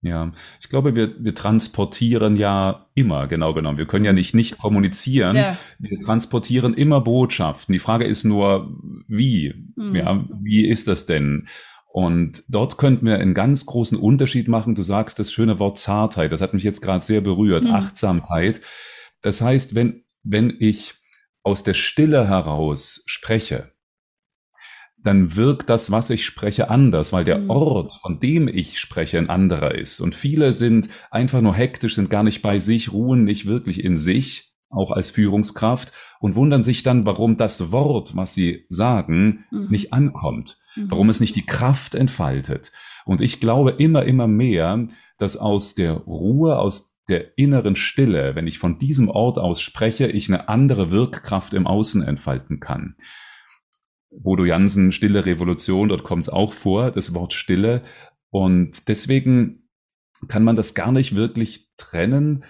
Ja, 0.05 0.33
ich 0.61 0.69
glaube, 0.69 0.95
wir, 0.95 1.25
wir 1.25 1.35
transportieren 1.35 2.37
ja 2.37 2.91
immer, 2.95 3.27
genau 3.27 3.55
genommen. 3.55 3.79
Wir 3.79 3.87
können 3.87 4.05
ja 4.05 4.13
nicht 4.13 4.35
nicht 4.35 4.59
kommunizieren. 4.59 5.35
Ja. 5.35 5.57
Wir 5.79 5.99
transportieren 6.03 6.75
immer 6.75 7.01
Botschaften. 7.01 7.73
Die 7.73 7.79
Frage 7.79 8.05
ist 8.05 8.25
nur, 8.25 8.79
wie? 9.09 9.55
Mhm. 9.77 9.97
Ja, 9.97 10.25
wie 10.43 10.69
ist 10.69 10.89
das 10.89 11.07
denn? 11.07 11.49
Und 11.87 12.43
dort 12.49 12.77
könnten 12.77 13.07
wir 13.07 13.19
einen 13.19 13.33
ganz 13.33 13.65
großen 13.65 13.97
Unterschied 13.97 14.47
machen. 14.47 14.75
Du 14.75 14.83
sagst 14.83 15.19
das 15.19 15.33
schöne 15.33 15.59
Wort 15.59 15.79
Zartheit. 15.79 16.33
Das 16.33 16.43
hat 16.43 16.53
mich 16.53 16.65
jetzt 16.65 16.83
gerade 16.83 17.05
sehr 17.05 17.23
berührt. 17.23 17.65
Mhm. 17.65 17.71
Achtsamkeit. 17.71 18.61
Das 19.23 19.41
heißt, 19.41 19.75
wenn, 19.75 20.05
wenn 20.23 20.55
ich 20.59 20.97
aus 21.45 21.63
der 21.63 21.75
Stille 21.75 22.29
heraus 22.29 23.05
spreche, 23.07 23.74
dann 25.05 25.37
wirkt 25.37 25.69
das, 25.69 25.91
was 25.91 26.11
ich 26.11 26.25
spreche, 26.25 26.71
anders, 26.71 27.13
weil 27.13 27.25
der 27.25 27.39
mhm. 27.39 27.51
Ort, 27.51 27.93
von 27.93 28.19
dem 28.21 28.49
ich 28.49 28.81
spreche, 28.81 29.19
ein 29.19 29.29
anderer 29.29 29.75
ist. 29.75 30.01
Und 30.01 30.15
viele 30.15 30.53
sind 30.55 30.89
einfach 31.11 31.43
nur 31.43 31.55
hektisch, 31.55 31.95
sind 31.95 32.11
gar 32.11 32.23
nicht 32.23 32.41
bei 32.41 32.59
sich, 32.59 32.91
ruhen 32.91 33.23
nicht 33.23 33.47
wirklich 33.47 33.85
in 33.85 33.99
sich, 33.99 34.55
auch 34.71 34.91
als 34.91 35.11
Führungskraft, 35.11 35.93
und 36.21 36.37
wundern 36.37 36.65
sich 36.65 36.83
dann, 36.83 37.05
warum 37.05 37.37
das 37.37 37.71
Wort, 37.71 38.17
was 38.17 38.35
sie 38.35 38.65
sagen, 38.71 39.45
mhm. 39.51 39.69
nicht 39.69 39.93
ankommt, 39.93 40.57
mhm. 40.75 40.91
warum 40.91 41.11
es 41.11 41.21
nicht 41.21 41.37
die 41.37 41.47
Kraft 41.47 41.95
entfaltet. 41.95 42.73
Und 43.05 43.21
ich 43.21 43.41
glaube 43.41 43.73
immer, 43.73 44.05
immer 44.05 44.27
mehr, 44.27 44.89
dass 45.19 45.37
aus 45.37 45.75
der 45.75 45.93
Ruhe, 45.93 46.59
aus 46.59 46.97
der 47.09 47.37
inneren 47.37 47.77
Stille, 47.77 48.35
wenn 48.35 48.47
ich 48.47 48.59
von 48.59 48.79
diesem 48.79 49.11
Ort 49.11 49.39
aus 49.39 49.61
spreche, 49.61 50.07
ich 50.07 50.29
eine 50.29 50.49
andere 50.49 50.91
Wirkkraft 50.91 51.53
im 51.53 51.67
Außen 51.67 52.03
entfalten 52.03 52.59
kann. 52.59 52.97
Bodo 54.17 54.45
Jansen, 54.45 54.93
Stille 54.93 55.27
Revolution, 55.27 55.89
dort 55.89 56.05
kommt 56.05 56.25
es 56.25 56.29
auch 56.29 56.53
vor, 56.53 56.91
das 56.91 57.15
Wort 57.15 57.33
Stille. 57.33 57.83
Und 58.31 58.89
deswegen 58.89 59.69
kann 60.29 60.45
man 60.45 60.57
das 60.57 60.75
gar 60.75 60.93
nicht 60.93 61.15
wirklich 61.15 61.71
trennen, 61.77 62.45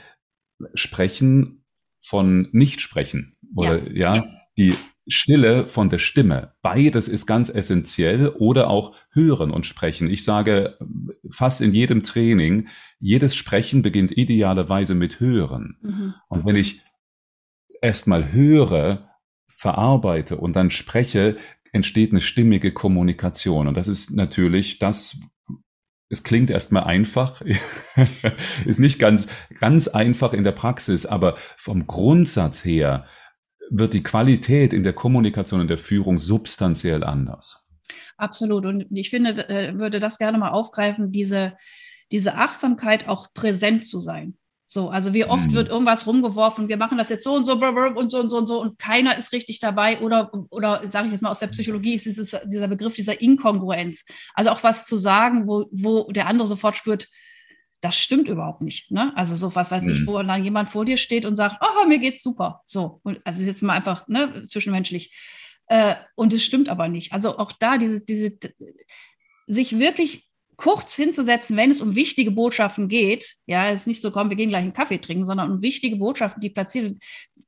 sprechen 0.74 1.64
von 2.00 2.48
Nichtsprechen. 2.52 3.34
Oder 3.56 3.90
ja. 3.92 4.16
ja, 4.16 4.28
die 4.56 4.74
Stille 5.06 5.66
von 5.66 5.90
der 5.90 5.98
Stimme. 5.98 6.54
Beides 6.62 7.08
ist 7.08 7.26
ganz 7.26 7.50
essentiell 7.50 8.28
oder 8.28 8.70
auch 8.70 8.94
hören 9.10 9.50
und 9.50 9.66
sprechen. 9.66 10.08
Ich 10.08 10.24
sage 10.24 10.78
fast 11.30 11.60
in 11.60 11.72
jedem 11.72 12.02
Training, 12.02 12.68
jedes 12.98 13.34
Sprechen 13.34 13.82
beginnt 13.82 14.16
idealerweise 14.16 14.94
mit 14.94 15.20
hören. 15.20 15.76
Mhm. 15.82 16.14
Und 16.28 16.46
wenn 16.46 16.56
ich 16.56 16.82
erstmal 17.82 18.32
höre, 18.32 19.10
verarbeite 19.56 20.36
und 20.36 20.56
dann 20.56 20.70
spreche, 20.70 21.36
entsteht 21.74 22.12
eine 22.12 22.20
stimmige 22.20 22.72
Kommunikation. 22.72 23.66
Und 23.68 23.76
das 23.76 23.88
ist 23.88 24.12
natürlich 24.12 24.78
das, 24.78 25.20
es 26.08 26.22
klingt 26.22 26.50
erstmal 26.50 26.84
einfach, 26.84 27.42
ist 28.64 28.78
nicht 28.78 28.98
ganz, 28.98 29.26
ganz 29.58 29.88
einfach 29.88 30.32
in 30.32 30.44
der 30.44 30.52
Praxis, 30.52 31.04
aber 31.04 31.36
vom 31.56 31.86
Grundsatz 31.86 32.64
her 32.64 33.06
wird 33.70 33.92
die 33.94 34.02
Qualität 34.02 34.72
in 34.72 34.84
der 34.84 34.92
Kommunikation 34.92 35.60
und 35.60 35.68
der 35.68 35.78
Führung 35.78 36.18
substanziell 36.18 37.02
anders. 37.02 37.66
Absolut. 38.16 38.66
Und 38.66 38.86
ich 38.90 39.10
finde, 39.10 39.48
äh, 39.48 39.76
würde 39.76 39.98
das 39.98 40.18
gerne 40.18 40.38
mal 40.38 40.50
aufgreifen, 40.50 41.10
diese, 41.10 41.56
diese 42.12 42.36
Achtsamkeit 42.36 43.08
auch 43.08 43.32
präsent 43.34 43.84
zu 43.84 43.98
sein. 43.98 44.36
So, 44.74 44.88
also 44.88 45.14
wie 45.14 45.24
oft 45.24 45.52
mhm. 45.52 45.54
wird 45.54 45.68
irgendwas 45.68 46.04
rumgeworfen, 46.04 46.66
wir 46.66 46.76
machen 46.76 46.98
das 46.98 47.08
jetzt 47.08 47.22
so 47.22 47.32
und 47.32 47.44
so 47.44 47.52
und 47.52 48.10
so 48.10 48.18
und 48.18 48.28
so 48.28 48.36
und 48.36 48.46
so 48.48 48.60
und 48.60 48.76
keiner 48.76 49.16
ist 49.16 49.30
richtig 49.30 49.60
dabei 49.60 50.00
oder, 50.00 50.32
oder 50.50 50.82
sage 50.88 51.06
ich 51.06 51.12
jetzt 51.12 51.22
mal 51.22 51.30
aus 51.30 51.38
der 51.38 51.46
Psychologie, 51.46 51.94
ist 51.94 52.06
dieses, 52.06 52.36
dieser 52.46 52.66
Begriff 52.66 52.96
dieser 52.96 53.20
Inkongruenz. 53.20 54.04
Also 54.34 54.50
auch 54.50 54.64
was 54.64 54.84
zu 54.84 54.96
sagen, 54.96 55.46
wo, 55.46 55.66
wo 55.70 56.10
der 56.10 56.26
andere 56.26 56.48
sofort 56.48 56.76
spürt, 56.76 57.06
das 57.82 57.96
stimmt 57.96 58.28
überhaupt 58.28 58.62
nicht. 58.62 58.90
Ne? 58.90 59.12
Also 59.14 59.36
so 59.36 59.54
was 59.54 59.70
weiß 59.70 59.84
mhm. 59.84 59.92
ich, 59.92 60.06
wo 60.08 60.20
dann 60.20 60.42
jemand 60.42 60.68
vor 60.70 60.84
dir 60.84 60.96
steht 60.96 61.24
und 61.24 61.36
sagt, 61.36 61.58
oh, 61.60 61.86
mir 61.86 62.00
geht's 62.00 62.24
super. 62.24 62.62
So, 62.66 63.00
also 63.22 63.42
jetzt 63.44 63.62
mal 63.62 63.74
einfach 63.74 64.08
ne, 64.08 64.44
zwischenmenschlich. 64.48 65.16
Äh, 65.68 65.94
und 66.16 66.34
es 66.34 66.42
stimmt 66.42 66.68
aber 66.68 66.88
nicht. 66.88 67.12
Also 67.12 67.38
auch 67.38 67.52
da 67.52 67.78
diese, 67.78 68.04
diese, 68.04 68.36
sich 69.46 69.78
wirklich 69.78 70.26
kurz 70.56 70.94
hinzusetzen, 70.94 71.56
wenn 71.56 71.70
es 71.70 71.80
um 71.80 71.94
wichtige 71.94 72.30
Botschaften 72.30 72.88
geht. 72.88 73.34
Ja, 73.46 73.68
es 73.68 73.80
ist 73.80 73.86
nicht 73.86 74.02
so, 74.02 74.10
komm, 74.10 74.30
wir 74.30 74.36
gehen 74.36 74.48
gleich 74.48 74.62
einen 74.62 74.72
Kaffee 74.72 74.98
trinken, 74.98 75.26
sondern 75.26 75.50
um 75.50 75.62
wichtige 75.62 75.96
Botschaften, 75.96 76.40
die 76.40 76.50
platziert 76.50 76.96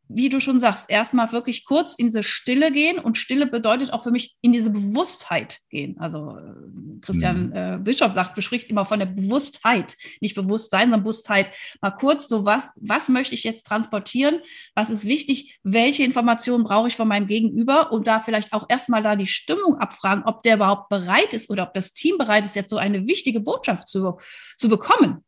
wie 0.08 0.28
du 0.28 0.40
schon 0.40 0.60
sagst, 0.60 0.88
erstmal 0.88 1.32
wirklich 1.32 1.64
kurz 1.64 1.94
in 1.94 2.06
diese 2.06 2.22
Stille 2.22 2.70
gehen. 2.70 2.98
Und 2.98 3.18
Stille 3.18 3.46
bedeutet 3.46 3.92
auch 3.92 4.02
für 4.04 4.10
mich 4.10 4.36
in 4.40 4.52
diese 4.52 4.70
Bewusstheit 4.70 5.58
gehen. 5.68 5.98
Also 5.98 6.36
äh, 6.36 7.00
Christian 7.00 7.48
mhm. 7.48 7.56
äh, 7.56 7.78
Bischof 7.80 8.12
sagt, 8.12 8.34
bespricht 8.34 8.70
immer 8.70 8.84
von 8.84 9.00
der 9.00 9.06
Bewusstheit, 9.06 9.96
nicht 10.20 10.34
Bewusstsein, 10.34 10.84
sondern 10.84 11.02
Bewusstheit. 11.02 11.50
Mal 11.80 11.90
kurz 11.90 12.28
so, 12.28 12.44
was, 12.44 12.72
was 12.80 13.08
möchte 13.08 13.34
ich 13.34 13.44
jetzt 13.44 13.66
transportieren? 13.66 14.40
Was 14.74 14.90
ist 14.90 15.06
wichtig? 15.06 15.58
Welche 15.62 16.04
Informationen 16.04 16.64
brauche 16.64 16.88
ich 16.88 16.96
von 16.96 17.08
meinem 17.08 17.26
Gegenüber? 17.26 17.90
Und 17.90 18.06
da 18.06 18.20
vielleicht 18.20 18.52
auch 18.52 18.66
erstmal 18.68 19.02
da 19.02 19.16
die 19.16 19.26
Stimmung 19.26 19.76
abfragen, 19.76 20.24
ob 20.24 20.42
der 20.42 20.56
überhaupt 20.56 20.88
bereit 20.88 21.32
ist 21.32 21.50
oder 21.50 21.64
ob 21.64 21.74
das 21.74 21.92
Team 21.92 22.16
bereit 22.16 22.44
ist, 22.44 22.54
jetzt 22.54 22.70
so 22.70 22.76
eine 22.76 23.08
wichtige 23.08 23.40
Botschaft 23.40 23.88
zu, 23.88 24.18
zu 24.56 24.68
bekommen. 24.68 25.24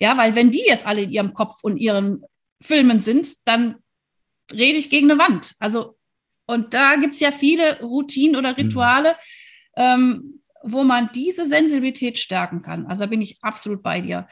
Ja, 0.00 0.16
weil 0.16 0.34
wenn 0.34 0.50
die 0.50 0.64
jetzt 0.66 0.86
alle 0.86 1.02
in 1.02 1.10
ihrem 1.10 1.34
Kopf 1.34 1.58
und 1.62 1.78
ihren 1.78 2.22
Filmen 2.60 3.00
sind, 3.00 3.46
dann 3.46 3.76
rede 4.52 4.78
ich 4.78 4.90
gegen 4.90 5.10
eine 5.10 5.20
Wand. 5.20 5.54
Also, 5.58 5.96
und 6.46 6.72
da 6.74 6.96
gibt 6.96 7.14
es 7.14 7.20
ja 7.20 7.30
viele 7.30 7.80
Routinen 7.80 8.36
oder 8.36 8.56
Rituale, 8.56 9.10
mhm. 9.76 9.82
ähm, 9.82 10.40
wo 10.62 10.82
man 10.82 11.10
diese 11.14 11.46
Sensibilität 11.46 12.18
stärken 12.18 12.62
kann. 12.62 12.86
Also 12.86 13.04
da 13.04 13.06
bin 13.06 13.20
ich 13.20 13.38
absolut 13.42 13.82
bei 13.82 14.00
dir. 14.00 14.26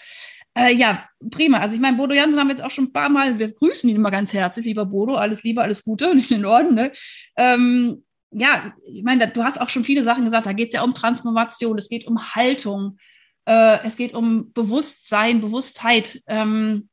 Äh, 0.57 0.75
ja, 0.75 1.07
prima. 1.31 1.59
Also 1.59 1.75
ich 1.75 1.81
meine, 1.81 1.99
Bodo 1.99 2.15
Jansen 2.15 2.41
haben 2.41 2.49
wir 2.49 2.55
jetzt 2.55 2.65
auch 2.65 2.71
schon 2.71 2.87
ein 2.87 2.93
paar 2.93 3.11
Mal, 3.11 3.39
wir 3.39 3.53
grüßen 3.53 3.89
ihn 3.91 3.97
immer 3.97 4.11
ganz 4.11 4.33
herzlich, 4.33 4.65
lieber 4.65 4.87
Bodo, 4.87 5.15
alles 5.15 5.43
Liebe, 5.43 5.63
alles 5.63 5.85
Gute, 5.85 6.15
nicht 6.15 6.31
in 6.31 6.47
Ordnung. 6.47 6.75
Ne? 6.75 6.93
Ähm, 7.37 8.05
ja, 8.31 8.75
ich 8.85 9.03
meine, 9.03 9.29
du 9.29 9.45
hast 9.45 9.61
auch 9.61 9.69
schon 9.69 9.85
viele 9.85 10.03
Sachen 10.03 10.25
gesagt, 10.25 10.47
da 10.47 10.53
geht 10.53 10.69
es 10.69 10.73
ja 10.73 10.83
um 10.83 10.95
Transformation, 10.95 11.79
es 11.79 11.89
geht 11.89 12.07
um 12.07 12.35
Haltung, 12.35 12.99
äh, 13.45 13.85
es 13.85 13.97
geht 13.97 14.15
um 14.15 14.53
Bewusstsein, 14.53 15.41
Bewusstheit. 15.41 16.23
Ähm, 16.27 16.89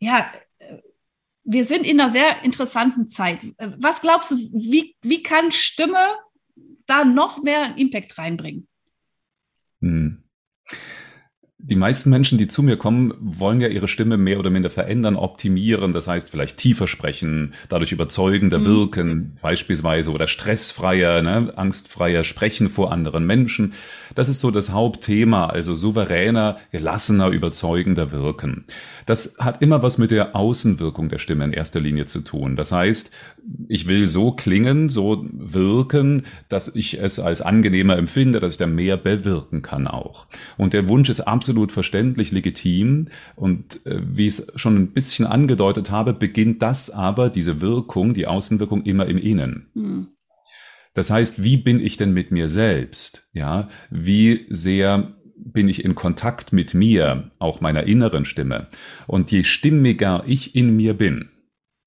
ja, 0.00 0.32
wir 1.44 1.64
sind 1.64 1.86
in 1.86 2.00
einer 2.00 2.10
sehr 2.10 2.42
interessanten 2.44 3.08
Zeit. 3.08 3.40
Was 3.58 4.00
glaubst 4.00 4.30
du, 4.30 4.36
wie, 4.36 4.96
wie 5.02 5.22
kann 5.22 5.52
Stimme 5.52 6.16
da 6.86 7.04
noch 7.04 7.42
mehr 7.42 7.76
Impact 7.76 8.18
reinbringen? 8.18 8.68
Hm 9.80 10.22
die 11.64 11.76
meisten 11.76 12.10
Menschen, 12.10 12.38
die 12.38 12.48
zu 12.48 12.64
mir 12.64 12.76
kommen, 12.76 13.14
wollen 13.20 13.60
ja 13.60 13.68
ihre 13.68 13.86
Stimme 13.86 14.16
mehr 14.16 14.40
oder 14.40 14.50
minder 14.50 14.68
verändern, 14.68 15.14
optimieren, 15.14 15.92
das 15.92 16.08
heißt 16.08 16.28
vielleicht 16.28 16.56
tiefer 16.56 16.88
sprechen, 16.88 17.54
dadurch 17.68 17.92
überzeugender 17.92 18.58
mhm. 18.58 18.64
wirken, 18.64 19.38
beispielsweise, 19.40 20.10
oder 20.10 20.26
stressfreier, 20.26 21.22
ne, 21.22 21.52
angstfreier 21.56 22.24
sprechen 22.24 22.68
vor 22.68 22.90
anderen 22.90 23.24
Menschen. 23.26 23.74
Das 24.16 24.28
ist 24.28 24.40
so 24.40 24.50
das 24.50 24.72
Hauptthema, 24.72 25.46
also 25.46 25.76
souveräner, 25.76 26.58
gelassener, 26.72 27.28
überzeugender 27.28 28.10
wirken. 28.10 28.64
Das 29.06 29.36
hat 29.38 29.62
immer 29.62 29.84
was 29.84 29.98
mit 29.98 30.10
der 30.10 30.34
Außenwirkung 30.34 31.10
der 31.10 31.18
Stimme 31.18 31.44
in 31.44 31.52
erster 31.52 31.78
Linie 31.78 32.06
zu 32.06 32.22
tun. 32.22 32.56
Das 32.56 32.72
heißt, 32.72 33.12
ich 33.68 33.86
will 33.86 34.08
so 34.08 34.32
klingen, 34.32 34.88
so 34.88 35.24
wirken, 35.32 36.24
dass 36.48 36.74
ich 36.74 37.00
es 37.00 37.20
als 37.20 37.40
angenehmer 37.40 37.96
empfinde, 37.96 38.40
dass 38.40 38.54
ich 38.54 38.58
da 38.58 38.66
mehr 38.66 38.96
bewirken 38.96 39.62
kann 39.62 39.86
auch. 39.86 40.26
Und 40.58 40.72
der 40.72 40.88
Wunsch 40.88 41.08
ist 41.08 41.20
absolut 41.20 41.51
absolut 41.52 41.72
verständlich, 41.72 42.32
legitim. 42.32 43.08
Und 43.36 43.84
äh, 43.84 44.00
wie 44.02 44.26
ich 44.26 44.38
es 44.38 44.52
schon 44.56 44.76
ein 44.76 44.92
bisschen 44.92 45.26
angedeutet 45.26 45.90
habe, 45.90 46.14
beginnt 46.14 46.62
das 46.62 46.90
aber, 46.90 47.28
diese 47.28 47.60
Wirkung, 47.60 48.14
die 48.14 48.26
Außenwirkung 48.26 48.84
immer 48.84 49.06
im 49.06 49.18
Innen. 49.18 49.66
Hm. 49.74 50.08
Das 50.94 51.10
heißt, 51.10 51.42
wie 51.42 51.58
bin 51.58 51.78
ich 51.78 51.98
denn 51.98 52.12
mit 52.12 52.30
mir 52.30 52.48
selbst? 52.48 53.28
Ja, 53.32 53.68
wie 53.90 54.46
sehr 54.48 55.14
bin 55.36 55.68
ich 55.68 55.84
in 55.84 55.94
Kontakt 55.94 56.52
mit 56.52 56.74
mir, 56.74 57.30
auch 57.38 57.60
meiner 57.60 57.84
inneren 57.84 58.24
Stimme? 58.24 58.68
Und 59.06 59.30
je 59.30 59.44
stimmiger 59.44 60.24
ich 60.26 60.54
in 60.54 60.74
mir 60.76 60.94
bin, 60.94 61.28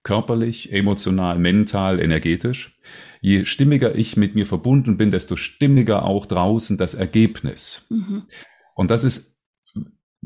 körperlich, 0.04 0.72
emotional, 0.72 1.40
mental, 1.40 2.00
energetisch, 2.00 2.78
je 3.22 3.46
stimmiger 3.46 3.96
ich 3.96 4.18
mit 4.18 4.36
mir 4.36 4.46
verbunden 4.46 4.98
bin, 4.98 5.10
desto 5.10 5.36
stimmiger 5.36 6.06
auch 6.06 6.26
draußen 6.28 6.78
das 6.78 6.94
Ergebnis. 6.94 7.86
Mhm. 7.90 8.24
Und 8.76 8.92
das 8.92 9.04
ist 9.04 9.35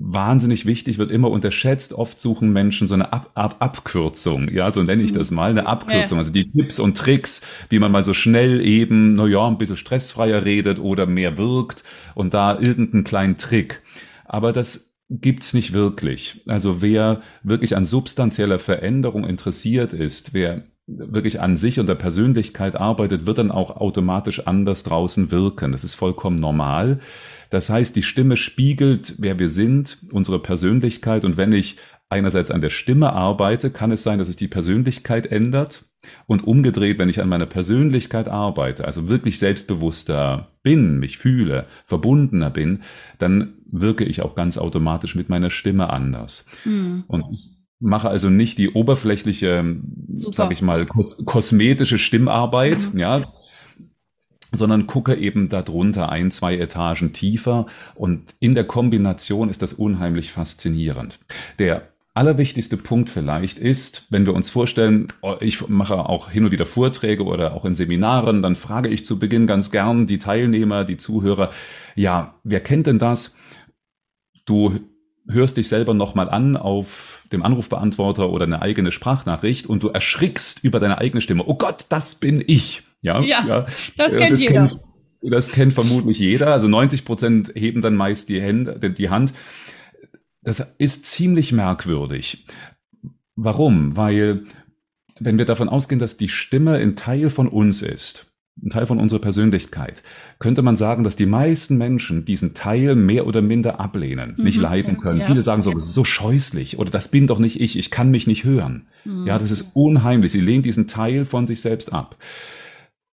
wahnsinnig 0.01 0.65
wichtig, 0.65 0.97
wird 0.97 1.11
immer 1.11 1.29
unterschätzt. 1.29 1.93
Oft 1.93 2.21
suchen 2.21 2.53
Menschen 2.53 2.87
so 2.87 2.93
eine 2.93 3.11
Ab 3.11 3.31
Art 3.35 3.61
Abkürzung, 3.61 4.49
ja, 4.49 4.71
so 4.71 4.83
nenne 4.83 5.03
ich 5.03 5.13
das 5.13 5.31
mal, 5.31 5.49
eine 5.49 5.65
Abkürzung. 5.65 6.17
Also 6.17 6.31
die 6.31 6.49
Tipps 6.49 6.79
und 6.79 6.97
Tricks, 6.97 7.41
wie 7.69 7.79
man 7.79 7.91
mal 7.91 8.03
so 8.03 8.13
schnell 8.13 8.61
eben, 8.61 9.15
na 9.15 9.27
ja, 9.27 9.45
ein 9.47 9.57
bisschen 9.57 9.77
stressfreier 9.77 10.45
redet 10.45 10.79
oder 10.79 11.05
mehr 11.05 11.37
wirkt 11.37 11.83
und 12.15 12.33
da 12.33 12.59
irgendeinen 12.59 13.03
kleinen 13.03 13.37
Trick. 13.37 13.81
Aber 14.25 14.53
das 14.53 14.95
gibt's 15.09 15.53
nicht 15.53 15.73
wirklich. 15.73 16.41
Also 16.47 16.81
wer 16.81 17.21
wirklich 17.43 17.75
an 17.75 17.85
substanzieller 17.85 18.59
Veränderung 18.59 19.25
interessiert 19.25 19.93
ist, 19.93 20.33
wer 20.33 20.63
wirklich 20.97 21.39
an 21.39 21.57
sich 21.57 21.79
und 21.79 21.87
der 21.87 21.95
Persönlichkeit 21.95 22.75
arbeitet, 22.75 23.25
wird 23.25 23.37
dann 23.37 23.51
auch 23.51 23.77
automatisch 23.77 24.47
anders 24.47 24.83
draußen 24.83 25.31
wirken. 25.31 25.71
Das 25.71 25.83
ist 25.83 25.95
vollkommen 25.95 26.39
normal. 26.39 26.99
Das 27.49 27.69
heißt, 27.69 27.95
die 27.95 28.03
Stimme 28.03 28.37
spiegelt, 28.37 29.15
wer 29.19 29.39
wir 29.39 29.49
sind, 29.49 29.97
unsere 30.11 30.39
Persönlichkeit. 30.39 31.25
Und 31.25 31.37
wenn 31.37 31.51
ich 31.53 31.77
einerseits 32.09 32.51
an 32.51 32.61
der 32.61 32.71
Stimme 32.71 33.13
arbeite, 33.13 33.69
kann 33.69 33.91
es 33.91 34.03
sein, 34.03 34.19
dass 34.19 34.27
sich 34.27 34.37
die 34.37 34.47
Persönlichkeit 34.47 35.27
ändert. 35.27 35.85
Und 36.27 36.47
umgedreht, 36.47 36.97
wenn 36.97 37.09
ich 37.09 37.21
an 37.21 37.27
meiner 37.27 37.45
Persönlichkeit 37.45 38.29
arbeite, 38.29 38.85
also 38.85 39.09
wirklich 39.09 39.37
selbstbewusster 39.37 40.47
bin, 40.63 40.97
mich 40.97 41.17
fühle, 41.17 41.65
verbundener 41.85 42.49
bin, 42.49 42.83
dann 43.17 43.55
wirke 43.69 44.05
ich 44.05 44.21
auch 44.21 44.33
ganz 44.33 44.57
automatisch 44.57 45.15
mit 45.15 45.27
meiner 45.27 45.51
Stimme 45.51 45.89
anders. 45.91 46.45
Mhm. 46.63 47.03
Und 47.07 47.25
mache 47.79 48.09
also 48.09 48.29
nicht 48.29 48.57
die 48.57 48.69
oberflächliche, 48.69 49.77
sage 50.15 50.53
ich 50.53 50.61
mal, 50.61 50.85
kos 50.85 51.23
kosmetische 51.25 51.97
Stimmarbeit, 51.97 52.93
mhm. 52.93 52.99
ja, 52.99 53.33
sondern 54.51 54.87
gucke 54.87 55.15
eben 55.15 55.49
darunter 55.49 56.09
ein, 56.09 56.31
zwei 56.31 56.57
Etagen 56.57 57.13
tiefer 57.13 57.67
und 57.95 58.33
in 58.39 58.55
der 58.55 58.65
Kombination 58.65 59.49
ist 59.49 59.61
das 59.61 59.73
unheimlich 59.73 60.31
faszinierend. 60.31 61.19
Der 61.59 61.89
allerwichtigste 62.15 62.75
Punkt 62.75 63.09
vielleicht 63.09 63.59
ist, 63.59 64.07
wenn 64.09 64.25
wir 64.25 64.33
uns 64.33 64.49
vorstellen, 64.49 65.07
oh, 65.21 65.35
ich 65.39 65.69
mache 65.69 65.97
auch 65.97 66.29
hin 66.29 66.43
und 66.43 66.51
wieder 66.51 66.65
Vorträge 66.65 67.23
oder 67.23 67.53
auch 67.53 67.63
in 67.63 67.75
Seminaren, 67.75 68.41
dann 68.41 68.55
frage 68.55 68.89
ich 68.89 69.05
zu 69.05 69.19
Beginn 69.19 69.47
ganz 69.47 69.71
gern 69.71 70.07
die 70.07 70.19
Teilnehmer, 70.19 70.83
die 70.83 70.97
Zuhörer, 70.97 71.51
ja, 71.95 72.35
wer 72.43 72.59
kennt 72.59 72.87
denn 72.87 72.99
das? 72.99 73.37
Du 74.45 74.79
hörst 75.29 75.57
dich 75.57 75.67
selber 75.67 75.93
nochmal 75.93 76.29
an 76.29 76.57
auf 76.57 77.23
dem 77.31 77.43
Anrufbeantworter 77.43 78.29
oder 78.29 78.45
eine 78.45 78.61
eigene 78.61 78.91
Sprachnachricht 78.91 79.67
und 79.67 79.83
du 79.83 79.89
erschrickst 79.89 80.63
über 80.63 80.79
deine 80.79 80.97
eigene 80.97 81.21
Stimme. 81.21 81.43
Oh 81.45 81.55
Gott, 81.55 81.85
das 81.89 82.15
bin 82.15 82.43
ich. 82.45 82.83
Ja, 83.01 83.21
ja, 83.21 83.45
ja. 83.45 83.65
das 83.95 84.15
kennt 84.15 84.31
das 84.31 84.41
jeder. 84.41 84.67
Kennt, 84.67 84.79
das 85.21 85.51
kennt 85.51 85.73
vermutlich 85.73 86.19
jeder. 86.19 86.47
Also 86.47 86.67
90 86.67 87.05
Prozent 87.05 87.51
heben 87.55 87.81
dann 87.81 87.95
meist 87.95 88.29
die, 88.29 88.41
Hände, 88.41 88.89
die 88.91 89.09
Hand. 89.09 89.33
Das 90.41 90.59
ist 90.77 91.05
ziemlich 91.05 91.51
merkwürdig. 91.51 92.45
Warum? 93.35 93.95
Weil, 93.95 94.45
wenn 95.19 95.37
wir 95.37 95.45
davon 95.45 95.69
ausgehen, 95.69 95.99
dass 95.99 96.17
die 96.17 96.29
Stimme 96.29 96.75
ein 96.75 96.95
Teil 96.95 97.29
von 97.29 97.47
uns 97.47 97.81
ist, 97.81 98.28
ein 98.63 98.69
Teil 98.69 98.85
von 98.85 98.99
unserer 98.99 99.19
Persönlichkeit, 99.19 100.03
könnte 100.39 100.61
man 100.61 100.75
sagen, 100.75 101.03
dass 101.03 101.15
die 101.15 101.25
meisten 101.25 101.77
Menschen 101.77 102.25
diesen 102.25 102.53
Teil 102.53 102.95
mehr 102.95 103.27
oder 103.27 103.41
minder 103.41 103.79
ablehnen, 103.79 104.35
mhm, 104.37 104.43
nicht 104.43 104.59
leiden 104.59 104.97
können. 104.97 105.21
Ja. 105.21 105.25
Viele 105.25 105.41
sagen 105.41 105.61
so, 105.61 105.71
das 105.71 105.85
ist 105.85 105.93
so 105.93 106.03
scheußlich 106.03 106.77
oder 106.77 106.89
das 106.89 107.09
bin 107.09 107.27
doch 107.27 107.39
nicht 107.39 107.59
ich, 107.59 107.77
ich 107.77 107.91
kann 107.91 108.11
mich 108.11 108.27
nicht 108.27 108.43
hören. 108.43 108.87
Mhm. 109.05 109.25
Ja, 109.25 109.39
das 109.39 109.51
ist 109.51 109.71
unheimlich. 109.73 110.31
Sie 110.31 110.41
lehnen 110.41 110.63
diesen 110.63 110.87
Teil 110.87 111.25
von 111.25 111.47
sich 111.47 111.61
selbst 111.61 111.93
ab. 111.93 112.17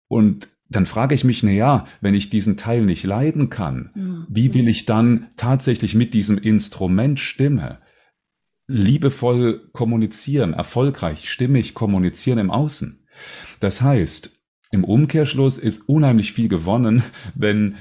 Und 0.08 0.50
dann 0.70 0.86
frage 0.86 1.14
ich 1.14 1.24
mich, 1.24 1.44
na 1.44 1.52
ja, 1.52 1.86
wenn 2.02 2.16
ich 2.16 2.30
diesen 2.30 2.58
Teil 2.58 2.84
nicht 2.86 3.04
leiden 3.04 3.50
kann, 3.50 3.92
mhm. 3.94 4.26
wie 4.30 4.54
will 4.54 4.68
ich 4.68 4.86
dann 4.86 5.28
tatsächlich 5.38 5.94
mit 5.96 6.14
diesem 6.14 6.38
Instrument 6.38 7.20
Stimme 7.20 7.80
liebevoll 8.68 9.70
kommunizieren, 9.74 10.54
erfolgreich, 10.54 11.30
stimmig 11.30 11.76
kommunizieren 11.76 12.40
im 12.40 12.52
Außen? 12.52 13.06
Das 13.60 13.82
heißt, 13.82 14.35
im 14.76 14.84
Umkehrschluss 14.84 15.58
ist 15.58 15.90
unheimlich 15.90 16.34
viel 16.34 16.50
gewonnen, 16.50 17.02
wenn 17.36 17.76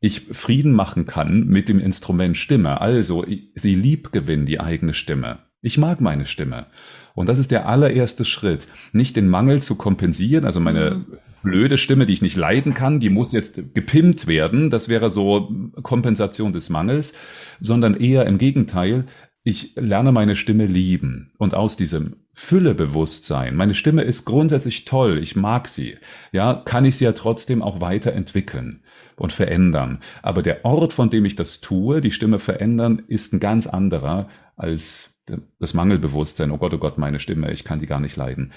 ich 0.00 0.22
Frieden 0.32 0.72
machen 0.72 1.06
kann 1.06 1.46
mit 1.46 1.68
dem 1.68 1.78
Instrument 1.78 2.36
Stimme. 2.36 2.80
Also, 2.80 3.24
sie 3.54 3.74
lieb 3.74 4.12
gewinnen, 4.12 4.46
die 4.46 4.60
eigene 4.60 4.94
Stimme. 4.94 5.40
Ich 5.60 5.76
mag 5.76 6.00
meine 6.00 6.26
Stimme. 6.26 6.66
Und 7.14 7.28
das 7.28 7.38
ist 7.38 7.50
der 7.50 7.68
allererste 7.68 8.24
Schritt. 8.24 8.68
Nicht 8.92 9.16
den 9.16 9.28
Mangel 9.28 9.60
zu 9.60 9.74
kompensieren, 9.74 10.44
also 10.44 10.60
meine 10.60 10.90
mhm. 10.90 11.18
blöde 11.42 11.78
Stimme, 11.78 12.06
die 12.06 12.12
ich 12.12 12.22
nicht 12.22 12.36
leiden 12.36 12.74
kann, 12.74 13.00
die 13.00 13.10
muss 13.10 13.32
jetzt 13.32 13.74
gepimpt 13.74 14.28
werden. 14.28 14.70
Das 14.70 14.88
wäre 14.88 15.10
so 15.10 15.52
Kompensation 15.82 16.52
des 16.52 16.70
Mangels, 16.70 17.14
sondern 17.60 17.94
eher 17.94 18.26
im 18.26 18.38
Gegenteil. 18.38 19.06
Ich 19.44 19.74
lerne 19.76 20.12
meine 20.12 20.36
Stimme 20.36 20.66
lieben 20.66 21.32
und 21.38 21.54
aus 21.54 21.76
diesem 21.76 22.16
Füllebewusstsein. 22.32 23.56
Meine 23.56 23.74
Stimme 23.74 24.02
ist 24.02 24.24
grundsätzlich 24.24 24.84
toll, 24.84 25.18
ich 25.18 25.36
mag 25.36 25.68
sie. 25.68 25.96
Ja, 26.32 26.54
kann 26.54 26.84
ich 26.84 26.96
sie 26.96 27.04
ja 27.04 27.12
trotzdem 27.12 27.62
auch 27.62 27.80
weiterentwickeln 27.80 28.82
und 29.16 29.32
verändern. 29.32 30.00
Aber 30.22 30.42
der 30.42 30.64
Ort, 30.64 30.92
von 30.92 31.10
dem 31.10 31.24
ich 31.24 31.36
das 31.36 31.60
tue, 31.60 32.00
die 32.00 32.10
Stimme 32.10 32.38
verändern, 32.38 33.02
ist 33.06 33.32
ein 33.32 33.40
ganz 33.40 33.66
anderer 33.66 34.28
als 34.56 35.22
das 35.58 35.74
Mangelbewusstsein. 35.74 36.50
Oh 36.50 36.58
Gott, 36.58 36.74
oh 36.74 36.78
Gott, 36.78 36.98
meine 36.98 37.20
Stimme, 37.20 37.52
ich 37.52 37.64
kann 37.64 37.80
die 37.80 37.86
gar 37.86 38.00
nicht 38.00 38.16
leiden. 38.16 38.52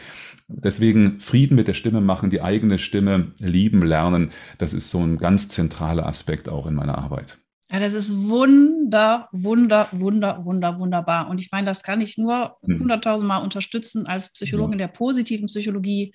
Deswegen 0.48 1.20
Frieden 1.20 1.56
mit 1.56 1.68
der 1.68 1.74
Stimme 1.74 2.02
machen, 2.02 2.30
die 2.30 2.42
eigene 2.42 2.80
Stimme 2.80 3.34
lieben 3.40 3.84
lernen, 3.84 4.32
das 4.58 4.74
ist 4.74 4.90
so 4.90 5.00
ein 5.00 5.18
ganz 5.18 5.50
zentraler 5.50 6.06
Aspekt 6.06 6.50
auch 6.50 6.66
in 6.68 6.76
meiner 6.76 6.98
Arbeit. 6.98 7.41
Ja, 7.72 7.80
das 7.80 7.94
ist 7.94 8.28
wunder, 8.28 9.30
wunder, 9.32 9.88
wunder, 9.92 10.44
wunder, 10.44 10.78
wunderbar. 10.78 11.30
Und 11.30 11.40
ich 11.40 11.52
meine, 11.52 11.68
das 11.68 11.84
kann 11.84 12.02
ich 12.02 12.18
nur 12.18 12.58
hm. 12.64 12.82
hunderttausendmal 12.82 13.42
unterstützen 13.42 14.08
als 14.08 14.32
Psychologin 14.34 14.78
der 14.78 14.90
positiven 14.90 15.46
Psychologie, 15.46 16.14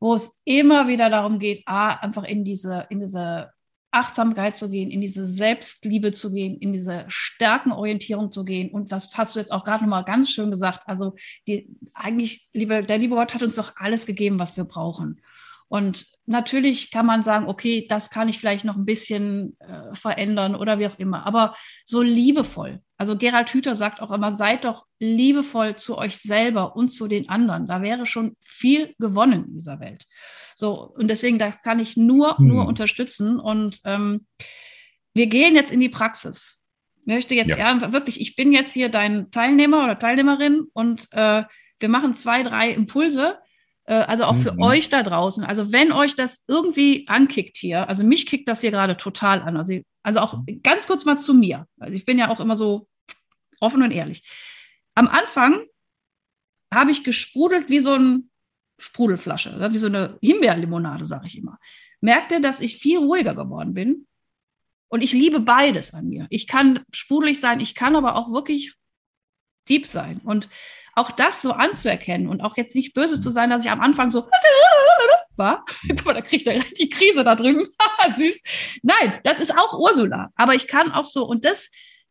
wo 0.00 0.14
es 0.14 0.40
immer 0.44 0.88
wieder 0.88 1.10
darum 1.10 1.38
geht, 1.38 1.62
A, 1.66 1.90
einfach 1.96 2.24
in 2.24 2.44
diese, 2.44 2.86
in 2.88 3.00
diese 3.00 3.50
Achtsamkeit 3.90 4.56
zu 4.56 4.70
gehen, 4.70 4.90
in 4.90 5.02
diese 5.02 5.26
Selbstliebe 5.26 6.12
zu 6.12 6.32
gehen, 6.32 6.56
in 6.56 6.72
diese 6.72 7.04
Stärkenorientierung 7.08 8.32
zu 8.32 8.42
gehen. 8.42 8.70
Und 8.70 8.90
das 8.90 9.16
hast 9.18 9.34
du 9.34 9.40
jetzt 9.40 9.52
auch 9.52 9.64
gerade 9.64 9.84
nochmal 9.84 10.04
ganz 10.04 10.30
schön 10.30 10.50
gesagt. 10.50 10.84
Also 10.86 11.14
die, 11.46 11.68
eigentlich, 11.92 12.48
liebe, 12.54 12.82
der 12.82 12.96
liebe 12.96 13.14
Gott 13.14 13.34
hat 13.34 13.42
uns 13.42 13.56
doch 13.56 13.74
alles 13.76 14.06
gegeben, 14.06 14.38
was 14.38 14.56
wir 14.56 14.64
brauchen. 14.64 15.20
Und 15.72 16.04
natürlich 16.26 16.90
kann 16.90 17.06
man 17.06 17.22
sagen, 17.22 17.46
okay, 17.46 17.86
das 17.88 18.10
kann 18.10 18.28
ich 18.28 18.38
vielleicht 18.38 18.66
noch 18.66 18.76
ein 18.76 18.84
bisschen 18.84 19.56
äh, 19.58 19.94
verändern 19.94 20.54
oder 20.54 20.78
wie 20.78 20.86
auch 20.86 20.98
immer, 20.98 21.26
aber 21.26 21.56
so 21.86 22.02
liebevoll. 22.02 22.82
Also 22.98 23.16
Gerald 23.16 23.48
Hüther 23.48 23.74
sagt 23.74 24.02
auch 24.02 24.10
immer, 24.10 24.32
seid 24.32 24.66
doch 24.66 24.84
liebevoll 24.98 25.76
zu 25.76 25.96
euch 25.96 26.18
selber 26.18 26.76
und 26.76 26.90
zu 26.90 27.08
den 27.08 27.30
anderen. 27.30 27.66
Da 27.66 27.80
wäre 27.80 28.04
schon 28.04 28.36
viel 28.42 28.94
gewonnen 28.98 29.46
in 29.46 29.54
dieser 29.54 29.80
Welt. 29.80 30.04
So, 30.56 30.92
und 30.94 31.08
deswegen, 31.08 31.38
das 31.38 31.62
kann 31.62 31.80
ich 31.80 31.96
nur, 31.96 32.36
hm. 32.36 32.48
nur 32.48 32.66
unterstützen. 32.66 33.40
Und 33.40 33.80
ähm, 33.86 34.26
wir 35.14 35.26
gehen 35.26 35.54
jetzt 35.54 35.72
in 35.72 35.80
die 35.80 35.88
Praxis. 35.88 36.66
Ich 37.00 37.06
möchte 37.06 37.34
jetzt 37.34 37.48
ja. 37.48 37.92
wirklich, 37.94 38.20
ich 38.20 38.36
bin 38.36 38.52
jetzt 38.52 38.74
hier 38.74 38.90
dein 38.90 39.30
Teilnehmer 39.30 39.84
oder 39.84 39.98
Teilnehmerin 39.98 40.66
und 40.74 41.08
äh, 41.12 41.44
wir 41.80 41.88
machen 41.88 42.12
zwei, 42.12 42.42
drei 42.42 42.72
Impulse 42.72 43.38
also 43.84 44.24
auch 44.24 44.36
für 44.36 44.52
mhm. 44.52 44.62
euch 44.62 44.88
da 44.88 45.02
draußen. 45.02 45.44
Also 45.44 45.72
wenn 45.72 45.92
euch 45.92 46.14
das 46.14 46.44
irgendwie 46.46 47.06
ankickt 47.08 47.56
hier, 47.56 47.88
also 47.88 48.04
mich 48.04 48.26
kickt 48.26 48.48
das 48.48 48.60
hier 48.60 48.70
gerade 48.70 48.96
total 48.96 49.42
an. 49.42 49.56
Also, 49.56 49.80
also 50.02 50.20
auch 50.20 50.38
ganz 50.62 50.86
kurz 50.86 51.04
mal 51.04 51.18
zu 51.18 51.34
mir. 51.34 51.66
Also 51.80 51.94
ich 51.94 52.04
bin 52.04 52.18
ja 52.18 52.28
auch 52.28 52.40
immer 52.40 52.56
so 52.56 52.88
offen 53.60 53.82
und 53.82 53.90
ehrlich. 53.90 54.22
Am 54.94 55.08
Anfang 55.08 55.64
habe 56.72 56.90
ich 56.90 57.04
gesprudelt 57.04 57.70
wie 57.70 57.80
so 57.80 57.92
eine 57.92 58.22
Sprudelflasche, 58.78 59.72
wie 59.72 59.78
so 59.78 59.86
eine 59.86 60.18
Himbeerlimonade, 60.22 61.06
sage 61.06 61.26
ich 61.26 61.38
immer. 61.38 61.58
Merkte, 62.00 62.40
dass 62.40 62.60
ich 62.60 62.78
viel 62.78 62.98
ruhiger 62.98 63.34
geworden 63.34 63.74
bin. 63.74 64.06
Und 64.88 65.02
ich 65.02 65.12
liebe 65.12 65.40
beides 65.40 65.94
an 65.94 66.08
mir. 66.08 66.26
Ich 66.28 66.46
kann 66.46 66.80
sprudelig 66.92 67.40
sein, 67.40 67.60
ich 67.60 67.74
kann 67.74 67.96
aber 67.96 68.16
auch 68.16 68.30
wirklich 68.32 68.74
deep 69.68 69.86
sein. 69.86 70.20
Und 70.24 70.50
auch 70.94 71.10
das 71.10 71.42
so 71.42 71.52
anzuerkennen 71.52 72.28
und 72.28 72.40
auch 72.42 72.56
jetzt 72.56 72.74
nicht 72.74 72.94
böse 72.94 73.20
zu 73.20 73.30
sein, 73.30 73.50
dass 73.50 73.64
ich 73.64 73.70
am 73.70 73.80
Anfang 73.80 74.10
so 74.10 74.28
war. 75.36 75.64
Guck 75.88 76.04
mal, 76.04 76.14
da 76.14 76.20
kriegt 76.20 76.46
er 76.46 76.60
die 76.78 76.88
Krise 76.88 77.24
da 77.24 77.34
drüben. 77.34 77.66
Süß. 78.16 78.42
Nein, 78.82 79.20
das 79.24 79.40
ist 79.40 79.56
auch 79.56 79.78
Ursula. 79.78 80.30
Aber 80.36 80.54
ich 80.54 80.66
kann 80.66 80.92
auch 80.92 81.06
so, 81.06 81.24
und 81.24 81.44
das, 81.44 81.70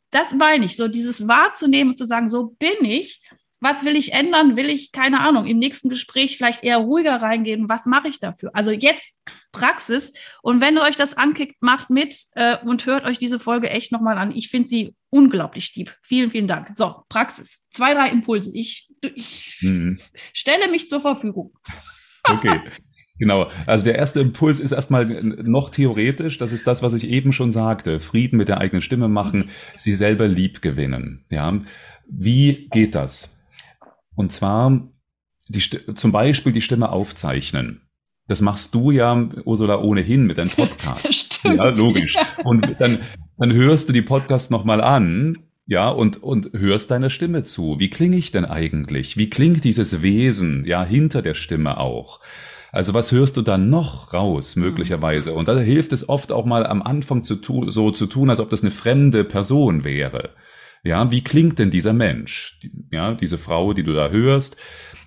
das 0.09 0.33
meine 0.33 0.65
ich, 0.65 0.75
so 0.75 0.87
dieses 0.87 1.27
wahrzunehmen 1.27 1.91
und 1.91 1.97
zu 1.97 2.05
sagen, 2.05 2.29
so 2.29 2.55
bin 2.59 2.83
ich. 2.83 3.21
Was 3.63 3.85
will 3.85 3.95
ich 3.95 4.13
ändern? 4.13 4.57
Will 4.57 4.69
ich, 4.69 4.91
keine 4.91 5.19
Ahnung, 5.19 5.45
im 5.45 5.59
nächsten 5.59 5.89
Gespräch 5.89 6.37
vielleicht 6.37 6.63
eher 6.63 6.77
ruhiger 6.77 7.21
reingehen? 7.21 7.69
Was 7.69 7.85
mache 7.85 8.07
ich 8.07 8.19
dafür? 8.19 8.49
Also 8.55 8.71
jetzt 8.71 9.19
Praxis. 9.51 10.13
Und 10.41 10.61
wenn 10.61 10.77
euch 10.77 10.95
das 10.95 11.15
ankickt, 11.15 11.61
macht 11.61 11.89
mit 11.89 12.15
äh, 12.33 12.57
und 12.57 12.85
hört 12.85 13.05
euch 13.05 13.17
diese 13.17 13.39
Folge 13.39 13.69
echt 13.69 13.91
nochmal 13.91 14.17
an. 14.17 14.31
Ich 14.35 14.49
finde 14.49 14.67
sie 14.67 14.95
unglaublich 15.09 15.75
lieb. 15.75 15.95
Vielen, 16.01 16.31
vielen 16.31 16.47
Dank. 16.47 16.71
So, 16.75 17.03
Praxis. 17.09 17.59
Zwei, 17.71 17.93
drei 17.93 18.09
Impulse. 18.09 18.51
Ich, 18.53 18.89
ich 19.15 19.57
mhm. 19.61 19.99
stelle 20.33 20.69
mich 20.69 20.89
zur 20.89 21.01
Verfügung. 21.01 21.53
Okay. 22.23 22.61
Genau. 23.21 23.51
Also 23.67 23.85
der 23.85 23.95
erste 23.95 24.19
Impuls 24.19 24.59
ist 24.59 24.71
erstmal 24.71 25.05
noch 25.05 25.69
theoretisch. 25.69 26.39
Das 26.39 26.51
ist 26.51 26.65
das, 26.65 26.81
was 26.81 26.93
ich 26.93 27.07
eben 27.07 27.33
schon 27.33 27.51
sagte. 27.51 27.99
Frieden 27.99 28.37
mit 28.37 28.47
der 28.47 28.57
eigenen 28.59 28.81
Stimme 28.81 29.09
machen, 29.09 29.51
sie 29.77 29.93
selber 29.93 30.27
lieb 30.27 30.63
gewinnen. 30.63 31.23
Ja. 31.29 31.61
Wie 32.07 32.67
geht 32.71 32.95
das? 32.95 33.37
Und 34.15 34.31
zwar 34.31 34.89
die, 35.47 35.59
zum 35.59 36.11
Beispiel 36.11 36.51
die 36.51 36.63
Stimme 36.63 36.89
aufzeichnen. 36.89 37.81
Das 38.31 38.39
machst 38.39 38.73
du 38.73 38.91
ja, 38.91 39.27
Ursula, 39.43 39.81
ohnehin 39.81 40.25
mit 40.25 40.37
deinem 40.37 40.49
Podcast. 40.55 41.05
Das 41.05 41.15
stimmt. 41.15 41.57
Ja, 41.57 41.67
logisch. 41.71 42.15
Und 42.45 42.77
dann, 42.79 42.99
dann 43.37 43.51
hörst 43.51 43.89
du 43.89 43.93
die 43.93 44.01
Podcast 44.01 44.51
nochmal 44.51 44.79
an, 44.79 45.39
ja, 45.67 45.89
und, 45.89 46.23
und 46.23 46.51
hörst 46.53 46.91
deiner 46.91 47.09
Stimme 47.09 47.43
zu. 47.43 47.77
Wie 47.77 47.89
klinge 47.89 48.15
ich 48.15 48.31
denn 48.31 48.45
eigentlich? 48.45 49.17
Wie 49.17 49.29
klingt 49.29 49.65
dieses 49.65 50.01
Wesen, 50.01 50.63
ja, 50.65 50.81
hinter 50.81 51.21
der 51.21 51.33
Stimme 51.33 51.77
auch? 51.77 52.21
Also 52.71 52.93
was 52.93 53.11
hörst 53.11 53.35
du 53.35 53.41
dann 53.41 53.69
noch 53.69 54.13
raus, 54.13 54.55
möglicherweise? 54.55 55.33
Und 55.33 55.49
da 55.49 55.59
hilft 55.59 55.91
es 55.91 56.07
oft 56.07 56.31
auch 56.31 56.45
mal 56.45 56.65
am 56.65 56.81
Anfang 56.81 57.23
zu 57.23 57.35
tun, 57.35 57.69
so 57.69 57.91
zu 57.91 58.05
tun, 58.05 58.29
als 58.29 58.39
ob 58.39 58.49
das 58.49 58.61
eine 58.61 58.71
fremde 58.71 59.25
Person 59.25 59.83
wäre. 59.83 60.29
Ja, 60.85 61.11
wie 61.11 61.21
klingt 61.21 61.59
denn 61.59 61.69
dieser 61.69 61.91
Mensch? 61.91 62.61
Ja, 62.91 63.13
diese 63.13 63.37
Frau, 63.37 63.73
die 63.73 63.83
du 63.83 63.91
da 63.91 64.09
hörst 64.09 64.55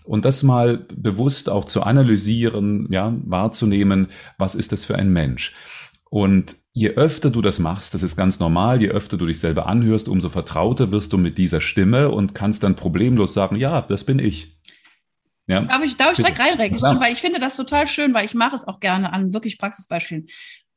und 0.04 0.24
das 0.24 0.42
mal 0.42 0.86
bewusst 0.94 1.48
auch 1.48 1.64
zu 1.64 1.82
analysieren, 1.82 2.86
ja, 2.90 3.14
wahrzunehmen, 3.24 4.08
was 4.38 4.54
ist 4.54 4.72
das 4.72 4.84
für 4.84 4.96
ein 4.96 5.12
Mensch. 5.12 5.54
Und 6.10 6.56
je 6.72 6.90
öfter 6.90 7.30
du 7.30 7.42
das 7.42 7.58
machst, 7.58 7.94
das 7.94 8.02
ist 8.02 8.16
ganz 8.16 8.38
normal, 8.38 8.80
je 8.80 8.88
öfter 8.88 9.16
du 9.16 9.26
dich 9.26 9.40
selber 9.40 9.66
anhörst, 9.66 10.08
umso 10.08 10.28
vertrauter 10.28 10.92
wirst 10.92 11.12
du 11.12 11.18
mit 11.18 11.38
dieser 11.38 11.60
Stimme 11.60 12.10
und 12.10 12.34
kannst 12.34 12.62
dann 12.62 12.76
problemlos 12.76 13.34
sagen, 13.34 13.56
ja, 13.56 13.80
das 13.80 14.04
bin 14.04 14.18
ich. 14.18 14.54
Ja. 15.46 15.60
Darf 15.60 15.82
ich, 15.84 15.96
darf 15.96 16.12
ich 16.12 16.16
direkt 16.16 16.40
reinreden? 16.40 16.80
Weil 16.80 17.12
ich 17.12 17.20
finde 17.20 17.38
das 17.38 17.56
total 17.56 17.86
schön, 17.86 18.14
weil 18.14 18.24
ich 18.24 18.34
mache 18.34 18.56
es 18.56 18.66
auch 18.66 18.80
gerne 18.80 19.12
an 19.12 19.32
wirklich 19.34 19.58
Praxisbeispielen. 19.58 20.26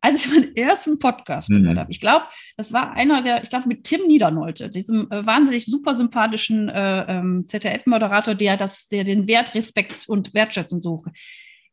Als 0.02 0.26
ich 0.26 0.32
meinen 0.32 0.56
ersten 0.56 1.00
Podcast 1.00 1.50
mhm. 1.50 1.64
gehört 1.64 1.80
habe, 1.80 1.92
ich 1.92 2.00
glaube, 2.00 2.26
das 2.56 2.72
war 2.72 2.94
einer 2.94 3.22
der, 3.22 3.44
ich 3.44 3.50
glaube, 3.50 3.68
mit 3.68 3.84
Tim 3.84 4.08
Niedernolte, 4.08 4.70
diesem 4.70 5.10
äh, 5.12 5.26
wahnsinnig 5.26 5.66
super 5.66 5.96
sympathischen 5.96 6.70
äh, 6.70 7.06
ähm, 7.08 7.46
ZDF-Moderator, 7.48 8.36
der 8.36 8.58
das, 8.58 8.88
der 8.88 9.04
den 9.04 9.28
Wert, 9.28 9.56
Respekt 9.56 10.08
und 10.08 10.34
Wertschätzung 10.34 10.82
sucht 10.82 11.12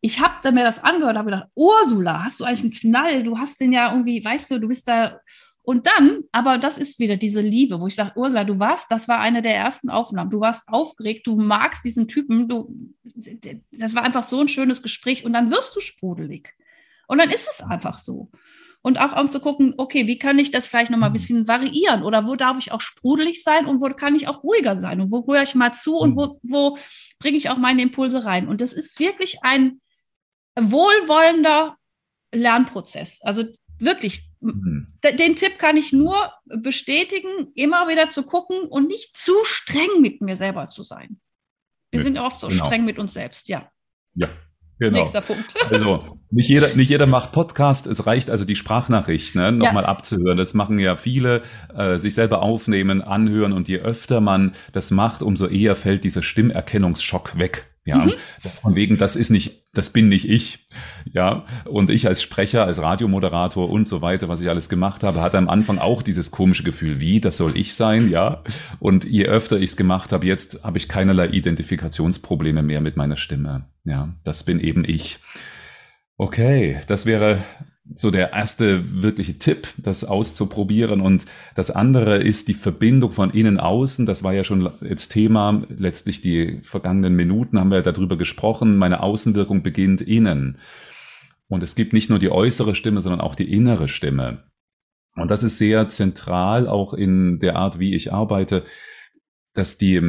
ich 0.04 0.20
habe 0.20 0.52
mir 0.52 0.64
das 0.64 0.84
angehört, 0.84 1.16
habe 1.16 1.30
gedacht, 1.30 1.48
Ursula, 1.54 2.22
hast 2.22 2.38
du 2.38 2.44
eigentlich 2.44 2.60
einen 2.60 2.72
Knall? 2.72 3.22
Du 3.22 3.38
hast 3.38 3.58
den 3.58 3.72
ja 3.72 3.90
irgendwie, 3.90 4.22
weißt 4.22 4.50
du, 4.50 4.60
du 4.60 4.68
bist 4.68 4.86
da. 4.86 5.18
Und 5.62 5.86
dann, 5.86 6.24
aber 6.30 6.58
das 6.58 6.76
ist 6.76 6.98
wieder 6.98 7.16
diese 7.16 7.40
Liebe, 7.40 7.80
wo 7.80 7.86
ich 7.86 7.94
sage, 7.94 8.12
Ursula, 8.14 8.44
du 8.44 8.58
warst, 8.58 8.90
das 8.90 9.08
war 9.08 9.20
eine 9.20 9.40
der 9.40 9.56
ersten 9.56 9.88
Aufnahmen. 9.88 10.28
Du 10.28 10.40
warst 10.40 10.68
aufgeregt, 10.68 11.26
du 11.26 11.36
magst 11.36 11.86
diesen 11.86 12.06
Typen, 12.06 12.50
du, 12.50 12.68
das 13.72 13.94
war 13.94 14.02
einfach 14.02 14.24
so 14.24 14.38
ein 14.42 14.48
schönes 14.48 14.82
Gespräch 14.82 15.24
und 15.24 15.32
dann 15.32 15.50
wirst 15.50 15.74
du 15.74 15.80
sprudelig. 15.80 16.54
Und 17.06 17.18
dann 17.18 17.30
ist 17.30 17.48
es 17.50 17.62
einfach 17.62 17.98
so. 17.98 18.30
Und 18.82 19.00
auch 19.00 19.18
um 19.18 19.30
zu 19.30 19.40
gucken, 19.40 19.74
okay, 19.78 20.06
wie 20.06 20.18
kann 20.18 20.38
ich 20.38 20.50
das 20.50 20.68
vielleicht 20.68 20.90
nochmal 20.90 21.08
ein 21.08 21.12
mhm. 21.12 21.16
bisschen 21.16 21.48
variieren? 21.48 22.02
Oder 22.02 22.26
wo 22.26 22.36
darf 22.36 22.58
ich 22.58 22.70
auch 22.70 22.82
sprudelig 22.82 23.42
sein 23.42 23.66
und 23.66 23.80
wo 23.80 23.88
kann 23.88 24.14
ich 24.14 24.28
auch 24.28 24.42
ruhiger 24.42 24.78
sein? 24.78 25.00
Und 25.00 25.10
wo 25.10 25.26
höre 25.26 25.42
ich 25.42 25.54
mal 25.54 25.72
zu 25.72 25.96
und 25.96 26.16
wo, 26.16 26.26
mhm. 26.26 26.38
wo 26.42 26.78
bringe 27.18 27.38
ich 27.38 27.48
auch 27.48 27.56
meine 27.56 27.80
Impulse 27.80 28.26
rein? 28.26 28.46
Und 28.46 28.60
das 28.60 28.74
ist 28.74 29.00
wirklich 29.00 29.42
ein, 29.42 29.80
wohlwollender 30.56 31.76
Lernprozess. 32.32 33.20
Also 33.22 33.44
wirklich, 33.78 34.30
mhm. 34.40 34.98
den 35.02 35.36
Tipp 35.36 35.58
kann 35.58 35.76
ich 35.76 35.92
nur 35.92 36.32
bestätigen, 36.44 37.52
immer 37.54 37.88
wieder 37.88 38.10
zu 38.10 38.24
gucken 38.24 38.60
und 38.68 38.88
nicht 38.88 39.16
zu 39.16 39.32
streng 39.44 40.00
mit 40.00 40.22
mir 40.22 40.36
selber 40.36 40.68
zu 40.68 40.82
sein. 40.82 41.20
Wir 41.90 42.00
ja, 42.00 42.04
sind 42.04 42.18
oft 42.18 42.40
so 42.40 42.48
genau. 42.48 42.66
streng 42.66 42.84
mit 42.84 42.98
uns 42.98 43.14
selbst, 43.14 43.48
ja. 43.48 43.70
Ja, 44.14 44.28
Genau. 44.78 45.00
Nächster 45.00 45.20
Punkt. 45.20 45.44
Also 45.70 46.18
nicht 46.30 46.48
jeder, 46.48 46.74
nicht 46.74 46.90
jeder 46.90 47.06
macht 47.06 47.32
Podcast. 47.32 47.86
Es 47.86 48.06
reicht 48.06 48.28
also 48.28 48.44
die 48.44 48.56
Sprachnachricht 48.56 49.34
ne, 49.34 49.52
nochmal 49.52 49.84
ja. 49.84 49.88
abzuhören. 49.88 50.36
Das 50.36 50.52
machen 50.52 50.78
ja 50.78 50.96
viele, 50.96 51.42
äh, 51.74 51.98
sich 51.98 52.14
selber 52.14 52.42
aufnehmen, 52.42 53.00
anhören 53.02 53.52
und 53.52 53.68
je 53.68 53.78
öfter 53.78 54.20
man 54.20 54.52
das 54.72 54.90
macht, 54.90 55.22
umso 55.22 55.46
eher 55.46 55.76
fällt 55.76 56.04
dieser 56.04 56.22
Stimmerkennungsschock 56.22 57.38
weg. 57.38 57.66
Ja, 57.86 57.98
mhm. 57.98 58.14
von 58.62 58.74
wegen, 58.74 58.96
das 58.96 59.14
ist 59.14 59.30
nicht, 59.30 59.63
das 59.74 59.90
bin 59.90 60.08
nicht 60.08 60.28
ich. 60.28 60.66
Ja, 61.12 61.44
und 61.64 61.90
ich 61.90 62.06
als 62.06 62.22
Sprecher, 62.22 62.64
als 62.64 62.80
Radiomoderator 62.80 63.68
und 63.68 63.86
so 63.86 64.02
weiter, 64.02 64.28
was 64.28 64.40
ich 64.40 64.48
alles 64.48 64.68
gemacht 64.68 65.02
habe, 65.02 65.20
hatte 65.20 65.38
am 65.38 65.48
Anfang 65.48 65.78
auch 65.78 66.02
dieses 66.02 66.30
komische 66.30 66.62
Gefühl, 66.62 67.00
wie, 67.00 67.20
das 67.20 67.36
soll 67.36 67.56
ich 67.56 67.74
sein, 67.74 68.08
ja. 68.08 68.42
Und 68.80 69.04
je 69.04 69.26
öfter 69.26 69.56
ich 69.56 69.70
es 69.70 69.76
gemacht 69.76 70.12
habe, 70.12 70.26
jetzt 70.26 70.64
habe 70.64 70.78
ich 70.78 70.88
keinerlei 70.88 71.28
Identifikationsprobleme 71.28 72.62
mehr 72.62 72.80
mit 72.80 72.96
meiner 72.96 73.16
Stimme. 73.16 73.68
Ja, 73.84 74.14
das 74.24 74.44
bin 74.44 74.60
eben 74.60 74.84
ich. 74.84 75.18
Okay, 76.16 76.80
das 76.86 77.06
wäre 77.06 77.42
so 77.94 78.10
der 78.10 78.32
erste 78.32 79.02
wirkliche 79.02 79.38
Tipp, 79.38 79.68
das 79.76 80.04
auszuprobieren. 80.04 81.00
Und 81.00 81.26
das 81.54 81.70
andere 81.70 82.16
ist 82.22 82.48
die 82.48 82.54
Verbindung 82.54 83.12
von 83.12 83.30
innen 83.30 83.60
außen. 83.60 84.06
Das 84.06 84.22
war 84.24 84.32
ja 84.32 84.42
schon 84.42 84.70
jetzt 84.80 85.10
Thema. 85.10 85.62
Letztlich 85.68 86.22
die 86.22 86.60
vergangenen 86.62 87.14
Minuten 87.14 87.60
haben 87.60 87.70
wir 87.70 87.82
darüber 87.82 88.16
gesprochen. 88.16 88.76
Meine 88.76 89.02
Außenwirkung 89.02 89.62
beginnt 89.62 90.00
innen. 90.00 90.58
Und 91.48 91.62
es 91.62 91.74
gibt 91.74 91.92
nicht 91.92 92.08
nur 92.08 92.18
die 92.18 92.30
äußere 92.30 92.74
Stimme, 92.74 93.02
sondern 93.02 93.20
auch 93.20 93.34
die 93.34 93.52
innere 93.52 93.88
Stimme. 93.88 94.44
Und 95.14 95.30
das 95.30 95.42
ist 95.42 95.58
sehr 95.58 95.88
zentral 95.88 96.66
auch 96.66 96.94
in 96.94 97.38
der 97.38 97.56
Art, 97.56 97.78
wie 97.78 97.94
ich 97.94 98.12
arbeite, 98.12 98.64
dass 99.52 99.78
die, 99.78 100.00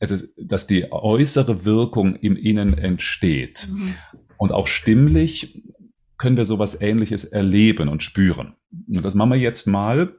dass 0.00 0.66
die 0.66 0.90
äußere 0.90 1.64
Wirkung 1.64 2.16
im 2.16 2.36
Innen 2.36 2.76
entsteht. 2.76 3.68
Mhm. 3.70 3.94
Und 4.38 4.52
auch 4.52 4.66
stimmlich 4.66 5.62
können 6.18 6.36
wir 6.36 6.44
sowas 6.44 6.80
ähnliches 6.80 7.24
erleben 7.24 7.88
und 7.88 8.02
spüren. 8.02 8.56
Und 8.72 9.04
das 9.04 9.14
machen 9.14 9.32
wir 9.32 9.38
jetzt 9.38 9.66
mal. 9.66 10.14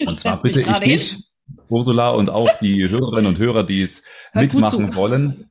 Und 0.00 0.10
zwar 0.10 0.42
bitte 0.42 0.60
ich 0.60 0.66
dich, 0.66 1.24
Ursula, 1.68 2.10
und 2.10 2.30
auch 2.30 2.50
die 2.60 2.88
Hörerinnen 2.88 3.26
und 3.26 3.38
Hörer, 3.38 3.64
die 3.64 3.82
es 3.82 4.04
Hört 4.32 4.52
mitmachen 4.52 4.94
wollen. 4.94 5.50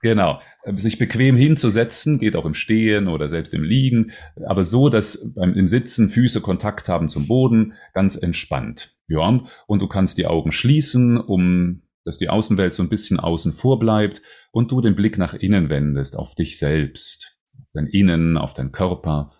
Genau. 0.00 0.40
Sich 0.76 0.98
bequem 0.98 1.36
hinzusetzen, 1.36 2.18
geht 2.18 2.36
auch 2.36 2.46
im 2.46 2.54
Stehen 2.54 3.08
oder 3.08 3.28
selbst 3.28 3.52
im 3.54 3.62
Liegen, 3.62 4.12
aber 4.46 4.64
so, 4.64 4.88
dass 4.88 5.32
beim, 5.34 5.54
im 5.54 5.66
Sitzen 5.66 6.08
Füße 6.08 6.40
Kontakt 6.40 6.88
haben 6.88 7.08
zum 7.08 7.26
Boden, 7.26 7.74
ganz 7.92 8.16
entspannt. 8.16 8.94
Ja. 9.08 9.40
Und 9.66 9.82
du 9.82 9.88
kannst 9.88 10.18
die 10.18 10.26
Augen 10.26 10.52
schließen, 10.52 11.18
um 11.18 11.82
dass 12.04 12.18
die 12.18 12.28
Außenwelt 12.28 12.72
so 12.72 12.84
ein 12.84 12.88
bisschen 12.88 13.18
außen 13.18 13.52
vor 13.52 13.80
bleibt 13.80 14.22
und 14.52 14.70
du 14.70 14.80
den 14.80 14.94
Blick 14.94 15.18
nach 15.18 15.34
innen 15.34 15.68
wendest, 15.68 16.16
auf 16.16 16.36
dich 16.36 16.56
selbst 16.56 17.35
dein 17.76 17.86
Innen, 17.86 18.36
auf 18.36 18.54
deinen 18.54 18.72
Körper 18.72 19.32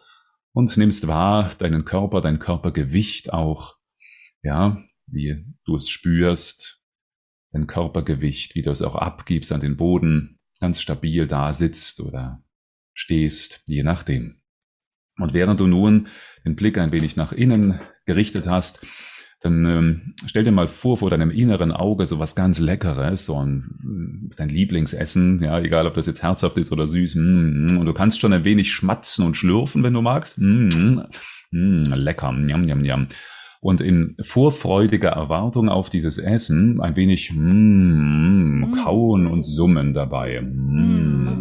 und 0.53 0.77
nimmst 0.77 1.07
wahr 1.07 1.51
deinen 1.59 1.85
Körper, 1.85 2.21
dein 2.21 2.39
Körpergewicht 2.39 3.33
auch, 3.33 3.77
ja, 4.43 4.83
wie 5.07 5.45
du 5.65 5.77
es 5.77 5.89
spürst, 5.89 6.83
dein 7.53 7.67
Körpergewicht, 7.67 8.55
wie 8.55 8.63
du 8.63 8.71
es 8.71 8.83
auch 8.83 8.95
abgibst 8.95 9.53
an 9.53 9.61
den 9.61 9.77
Boden, 9.77 10.39
ganz 10.61 10.81
stabil 10.81 11.27
da 11.27 11.53
sitzt 11.55 12.01
oder 12.01 12.43
stehst, 12.95 13.63
je 13.67 13.83
nachdem. 13.83 14.41
Und 15.19 15.33
während 15.33 15.61
du 15.61 15.67
nun 15.67 16.09
den 16.45 16.57
Blick 16.57 16.79
ein 16.79 16.93
wenig 16.93 17.17
nach 17.17 17.33
innen 17.33 17.81
gerichtet 18.05 18.47
hast, 18.47 18.87
dann 19.47 19.65
ähm, 19.65 20.15
stell 20.27 20.45
dir 20.45 20.51
mal 20.51 20.69
vor, 20.69 20.99
vor 20.99 21.11
deinem 21.11 21.31
inneren 21.31 21.73
Auge 21.73 22.07
so 22.07 22.19
was 22.19 22.35
ganz 22.35 22.59
Leckeres, 22.59 23.27
so 23.27 23.41
ein, 23.41 24.31
dein 24.37 24.49
Lieblingsessen, 24.49 25.43
ja, 25.43 25.59
egal 25.61 25.87
ob 25.87 25.95
das 25.95 26.07
jetzt 26.07 26.23
herzhaft 26.23 26.59
ist 26.59 26.73
oder 26.73 26.89
süß, 26.89 27.15
mm, 27.15 27.21
mm, 27.21 27.79
und 27.79 27.87
du 27.87 27.95
kannst 27.95 28.21
schon 28.21 28.33
ein 28.33 28.45
wenig 28.45 28.73
schmatzen 28.73 29.25
und 29.25 29.37
schlürfen, 29.37 29.83
wenn 29.83 29.95
du 29.95 30.03
magst. 30.03 30.39
Mm, 30.39 31.01
mm, 31.53 31.85
lecker, 31.95 32.33
njam, 32.33 32.63
njam, 32.65 32.81
njam. 32.81 33.07
Und 33.61 33.81
in 33.81 34.17
vorfreudiger 34.21 35.11
Erwartung 35.11 35.69
auf 35.69 35.91
dieses 35.91 36.19
Essen 36.19 36.81
ein 36.81 36.97
wenig 36.97 37.33
mm, 37.33 38.61
mm. 38.61 38.75
kauen 38.85 39.27
und 39.27 39.45
summen 39.45 39.95
dabei. 39.95 40.41
Mm. 40.41 41.36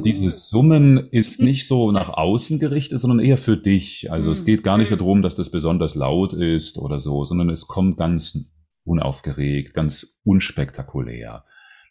Und 0.00 0.06
dieses 0.06 0.48
Summen 0.48 1.08
ist 1.10 1.42
nicht 1.42 1.66
so 1.66 1.92
nach 1.92 2.08
außen 2.08 2.58
gerichtet, 2.58 3.00
sondern 3.00 3.18
eher 3.18 3.36
für 3.36 3.58
dich. 3.58 4.10
Also 4.10 4.32
es 4.32 4.46
geht 4.46 4.62
gar 4.62 4.78
nicht 4.78 4.90
darum, 4.90 5.20
dass 5.20 5.34
das 5.34 5.50
besonders 5.50 5.94
laut 5.94 6.32
ist 6.32 6.78
oder 6.78 7.00
so, 7.00 7.26
sondern 7.26 7.50
es 7.50 7.66
kommt 7.66 7.98
ganz 7.98 8.50
unaufgeregt, 8.84 9.74
ganz 9.74 10.18
unspektakulär. 10.24 11.44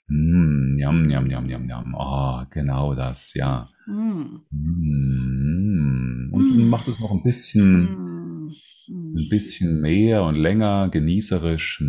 Mm, 0.07 0.79
yum, 0.79 1.07
yum, 1.11 1.29
yum, 1.29 1.49
yum, 1.49 1.69
yum. 1.69 1.95
Ah, 1.95 2.41
oh, 2.41 2.47
genau 2.49 2.95
das, 2.95 3.35
ja. 3.35 3.69
Mm. 3.85 4.39
Mm. 4.49 6.29
Und 6.33 6.57
mm. 6.57 6.67
macht 6.67 6.87
es 6.87 6.99
noch 6.99 7.11
ein 7.11 7.21
bisschen, 7.21 8.49
ein 8.89 9.29
bisschen 9.29 9.81
mehr 9.81 10.23
und 10.23 10.33
länger, 10.33 10.89
genießerisch. 10.89 11.83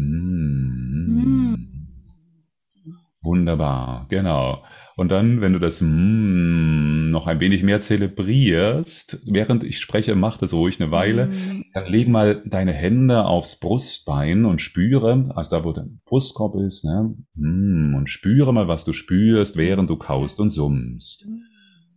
Wunderbar, 3.22 4.06
genau. 4.10 4.62
Und 5.00 5.08
dann, 5.10 5.40
wenn 5.40 5.54
du 5.54 5.58
das 5.58 5.80
mm, 5.80 7.08
noch 7.08 7.26
ein 7.26 7.40
wenig 7.40 7.62
mehr 7.62 7.80
zelebrierst, 7.80 9.22
während 9.24 9.64
ich 9.64 9.78
spreche, 9.78 10.14
mach 10.14 10.36
das 10.36 10.52
ruhig 10.52 10.78
eine 10.78 10.90
Weile, 10.90 11.28
mm. 11.28 11.64
dann 11.72 11.86
leg 11.86 12.06
mal 12.06 12.42
deine 12.44 12.74
Hände 12.74 13.24
aufs 13.24 13.58
Brustbein 13.58 14.44
und 14.44 14.60
spüre, 14.60 15.32
also 15.34 15.56
da, 15.56 15.64
wo 15.64 15.72
dein 15.72 16.02
Brustkorb 16.04 16.54
ist, 16.56 16.84
ne, 16.84 17.14
mm, 17.34 17.94
und 17.94 18.10
spüre 18.10 18.52
mal, 18.52 18.68
was 18.68 18.84
du 18.84 18.92
spürst, 18.92 19.56
während 19.56 19.88
du 19.88 19.96
kaust 19.96 20.38
und 20.38 20.50
summst. 20.50 21.26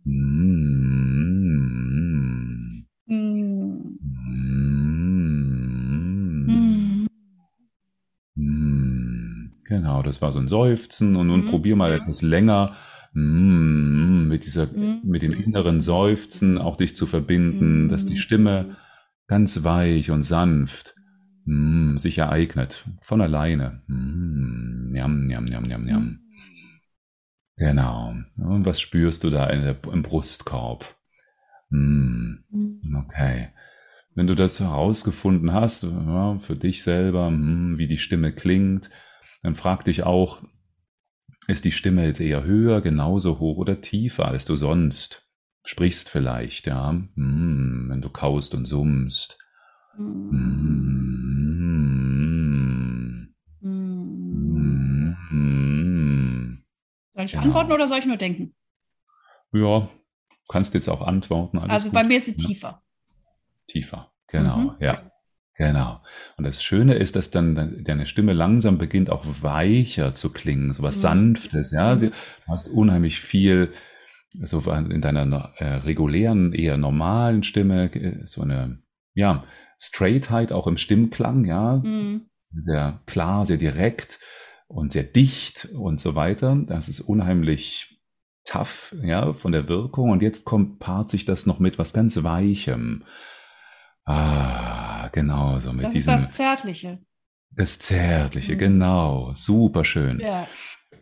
Mm. 0.04 0.46
Mm. 3.04 3.44
Mm. 8.36 9.50
Genau, 9.66 10.02
das 10.02 10.22
war 10.22 10.32
so 10.32 10.38
ein 10.38 10.48
Seufzen 10.48 11.16
und 11.16 11.26
nun 11.26 11.44
probier 11.44 11.76
mal 11.76 11.92
etwas 11.92 12.22
länger 12.22 12.74
mm, 13.14 14.28
mit 14.28 14.44
dieser, 14.44 14.66
mm. 14.66 15.00
mit 15.04 15.22
dem 15.22 15.32
inneren 15.32 15.80
Seufzen 15.80 16.58
auch 16.58 16.76
dich 16.76 16.94
zu 16.96 17.06
verbinden, 17.06 17.86
mm. 17.86 17.88
dass 17.88 18.06
die 18.06 18.16
Stimme 18.16 18.76
ganz 19.26 19.64
weich 19.64 20.10
und 20.10 20.22
sanft 20.24 20.94
mm, 21.46 21.96
sich 21.96 22.18
ereignet, 22.18 22.84
von 23.00 23.20
alleine. 23.20 23.82
Mm, 23.86 24.92
njam, 24.92 25.26
njam, 25.26 25.44
njam, 25.46 25.64
njam, 25.64 25.84
njam. 25.84 26.18
Genau. 27.56 28.14
Und 28.36 28.66
was 28.66 28.80
spürst 28.80 29.22
du 29.22 29.30
da 29.30 29.46
der, 29.46 29.76
im 29.92 30.02
Brustkorb? 30.02 30.96
Mm, 31.70 32.44
okay. 32.96 33.48
Wenn 34.14 34.26
du 34.26 34.34
das 34.34 34.60
herausgefunden 34.60 35.52
hast, 35.52 35.86
für 36.38 36.56
dich 36.56 36.82
selber, 36.82 37.30
mm, 37.30 37.78
wie 37.78 37.88
die 37.88 37.98
Stimme 37.98 38.32
klingt, 38.32 38.90
dann 39.42 39.56
frag 39.56 39.84
dich 39.84 40.02
auch, 40.04 40.42
ist 41.46 41.64
die 41.64 41.72
Stimme 41.72 42.04
jetzt 42.06 42.20
eher 42.20 42.44
höher, 42.44 42.80
genauso 42.80 43.38
hoch 43.38 43.58
oder 43.58 43.80
tiefer 43.80 44.26
als 44.28 44.44
du 44.44 44.56
sonst 44.56 45.28
sprichst 45.64 46.08
vielleicht, 46.10 46.66
ja, 46.66 46.90
hm, 46.90 47.86
wenn 47.88 48.00
du 48.02 48.10
kaust 48.10 48.54
und 48.54 48.66
summst. 48.66 49.38
Mm. 49.96 50.30
Mm. 53.60 54.94
Mm. 55.30 56.64
Soll 57.14 57.24
ich 57.24 57.32
Genau. 57.32 57.44
antworten 57.44 57.72
oder 57.72 57.88
soll 57.88 57.98
ich 57.98 58.06
nur 58.06 58.16
denken? 58.16 58.54
Ja, 59.52 59.88
kannst 60.48 60.74
jetzt 60.74 60.88
auch 60.88 61.00
antworten. 61.00 61.58
Also 61.58 61.86
gut. 61.90 61.94
bei 61.94 62.04
mir 62.04 62.18
ist 62.18 62.26
sie 62.26 62.34
Ja. 62.36 62.46
tiefer. 62.46 62.82
Tiefer, 63.68 64.12
genau, 64.26 64.58
Mhm. 64.58 64.76
ja. 64.80 65.10
Genau. 65.56 66.00
Und 66.36 66.44
das 66.44 66.62
Schöne 66.62 66.94
ist, 66.94 67.14
dass 67.14 67.30
dann 67.30 67.84
deine 67.84 68.06
Stimme 68.06 68.32
langsam 68.32 68.76
beginnt 68.76 69.10
auch 69.10 69.24
weicher 69.42 70.14
zu 70.14 70.30
klingen, 70.30 70.72
so 70.72 70.82
was 70.82 70.96
Mhm. 70.96 71.02
Sanftes, 71.02 71.70
ja. 71.70 71.94
Mhm. 71.94 72.00
Du 72.00 72.10
hast 72.48 72.68
unheimlich 72.68 73.20
viel, 73.20 73.70
so 74.42 74.60
in 74.72 75.00
deiner 75.00 75.52
äh, 75.58 75.76
regulären, 75.76 76.52
eher 76.52 76.76
normalen 76.76 77.44
Stimme, 77.44 77.84
äh, 77.94 78.26
so 78.26 78.42
eine, 78.42 78.78
ja, 79.14 79.44
Straightheit 79.78 80.50
auch 80.50 80.66
im 80.66 80.76
Stimmklang, 80.76 81.44
ja. 81.44 81.76
Mm. 81.76 82.26
Sehr 82.64 83.00
klar, 83.06 83.44
sehr 83.46 83.56
direkt 83.56 84.18
und 84.66 84.92
sehr 84.92 85.02
dicht 85.02 85.68
und 85.74 86.00
so 86.00 86.14
weiter. 86.14 86.56
Das 86.66 86.88
ist 86.88 87.00
unheimlich 87.00 88.00
tough, 88.44 88.94
ja, 89.02 89.32
von 89.32 89.52
der 89.52 89.68
Wirkung. 89.68 90.10
Und 90.10 90.22
jetzt 90.22 90.44
kommt, 90.44 90.78
paart 90.78 91.10
sich 91.10 91.24
das 91.24 91.46
noch 91.46 91.58
mit 91.58 91.78
was 91.78 91.92
ganz 91.92 92.22
Weichem. 92.22 93.04
Ah, 94.06 95.08
genau, 95.12 95.58
so 95.60 95.72
mit 95.72 95.86
Das 95.86 95.94
ist 95.94 96.06
diesem, 96.06 96.12
das 96.12 96.32
Zärtliche. 96.32 96.98
das 97.50 97.78
Zärtliche, 97.78 98.54
Mhm. 98.54 98.58
genau, 98.58 99.32
super 99.34 99.84
schön. 99.84 100.20
Ja. 100.20 100.46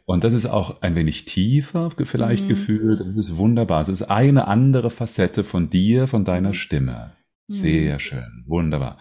Und 0.05 0.25
das 0.25 0.35
ist 0.35 0.47
auch 0.47 0.83
ein 0.83 0.97
wenig 0.97 1.25
tiefer 1.25 1.91
vielleicht 2.05 2.45
Mhm. 2.45 2.49
gefühlt. 2.49 3.01
Das 3.01 3.29
ist 3.29 3.37
wunderbar. 3.37 3.81
Es 3.81 3.89
ist 3.89 4.03
eine 4.03 4.49
andere 4.49 4.91
Facette 4.91 5.45
von 5.45 5.71
dir, 5.71 6.07
von 6.09 6.25
deiner 6.25 6.51
Mhm. 6.51 6.55
Stimme. 6.55 7.13
Mhm. 7.49 7.53
Sehr 7.55 7.99
schön, 8.01 8.45
wunderbar. 8.47 8.99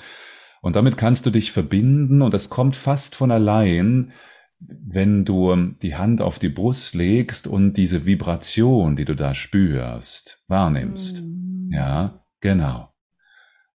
Und 0.61 0.75
damit 0.75 0.97
kannst 0.97 1.25
du 1.25 1.31
dich 1.31 1.51
verbinden 1.51 2.21
und 2.21 2.33
das 2.33 2.49
kommt 2.49 2.75
fast 2.75 3.15
von 3.15 3.31
allein, 3.31 4.11
wenn 4.59 5.25
du 5.25 5.55
die 5.81 5.95
Hand 5.95 6.21
auf 6.21 6.37
die 6.37 6.49
Brust 6.49 6.93
legst 6.93 7.47
und 7.47 7.73
diese 7.73 8.05
Vibration, 8.05 8.95
die 8.95 9.05
du 9.05 9.15
da 9.15 9.33
spürst, 9.33 10.43
wahrnimmst. 10.47 11.21
Mm. 11.23 11.71
Ja, 11.73 12.23
genau. 12.41 12.90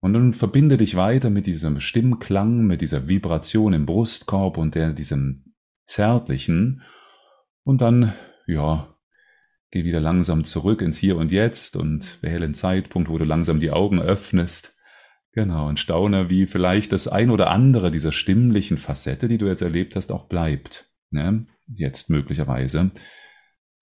Und 0.06 0.12
dann 0.12 0.34
verbinde 0.34 0.76
dich 0.76 0.94
weiter 0.94 1.30
mit 1.30 1.48
diesem 1.48 1.80
Stimmklang, 1.80 2.64
mit 2.64 2.80
dieser 2.80 3.08
Vibration 3.08 3.72
im 3.72 3.86
Brustkorb 3.86 4.56
und 4.56 4.76
der, 4.76 4.92
diesem 4.92 5.52
zärtlichen. 5.84 6.82
Und 7.64 7.80
dann, 7.80 8.12
ja, 8.46 8.94
geh 9.72 9.82
wieder 9.82 9.98
langsam 9.98 10.44
zurück 10.44 10.80
ins 10.80 10.96
Hier 10.96 11.16
und 11.16 11.32
Jetzt 11.32 11.74
und 11.74 12.22
wähle 12.22 12.44
einen 12.44 12.54
Zeitpunkt, 12.54 13.08
wo 13.08 13.18
du 13.18 13.24
langsam 13.24 13.58
die 13.58 13.72
Augen 13.72 14.00
öffnest. 14.00 14.76
Genau, 15.32 15.66
und 15.66 15.80
staune, 15.80 16.30
wie 16.30 16.46
vielleicht 16.46 16.92
das 16.92 17.08
ein 17.08 17.30
oder 17.30 17.50
andere 17.50 17.90
dieser 17.90 18.12
stimmlichen 18.12 18.78
Facette, 18.78 19.26
die 19.26 19.38
du 19.38 19.48
jetzt 19.48 19.62
erlebt 19.62 19.96
hast, 19.96 20.12
auch 20.12 20.28
bleibt. 20.28 20.88
Ne? 21.10 21.46
Jetzt 21.66 22.10
möglicherweise. 22.10 22.92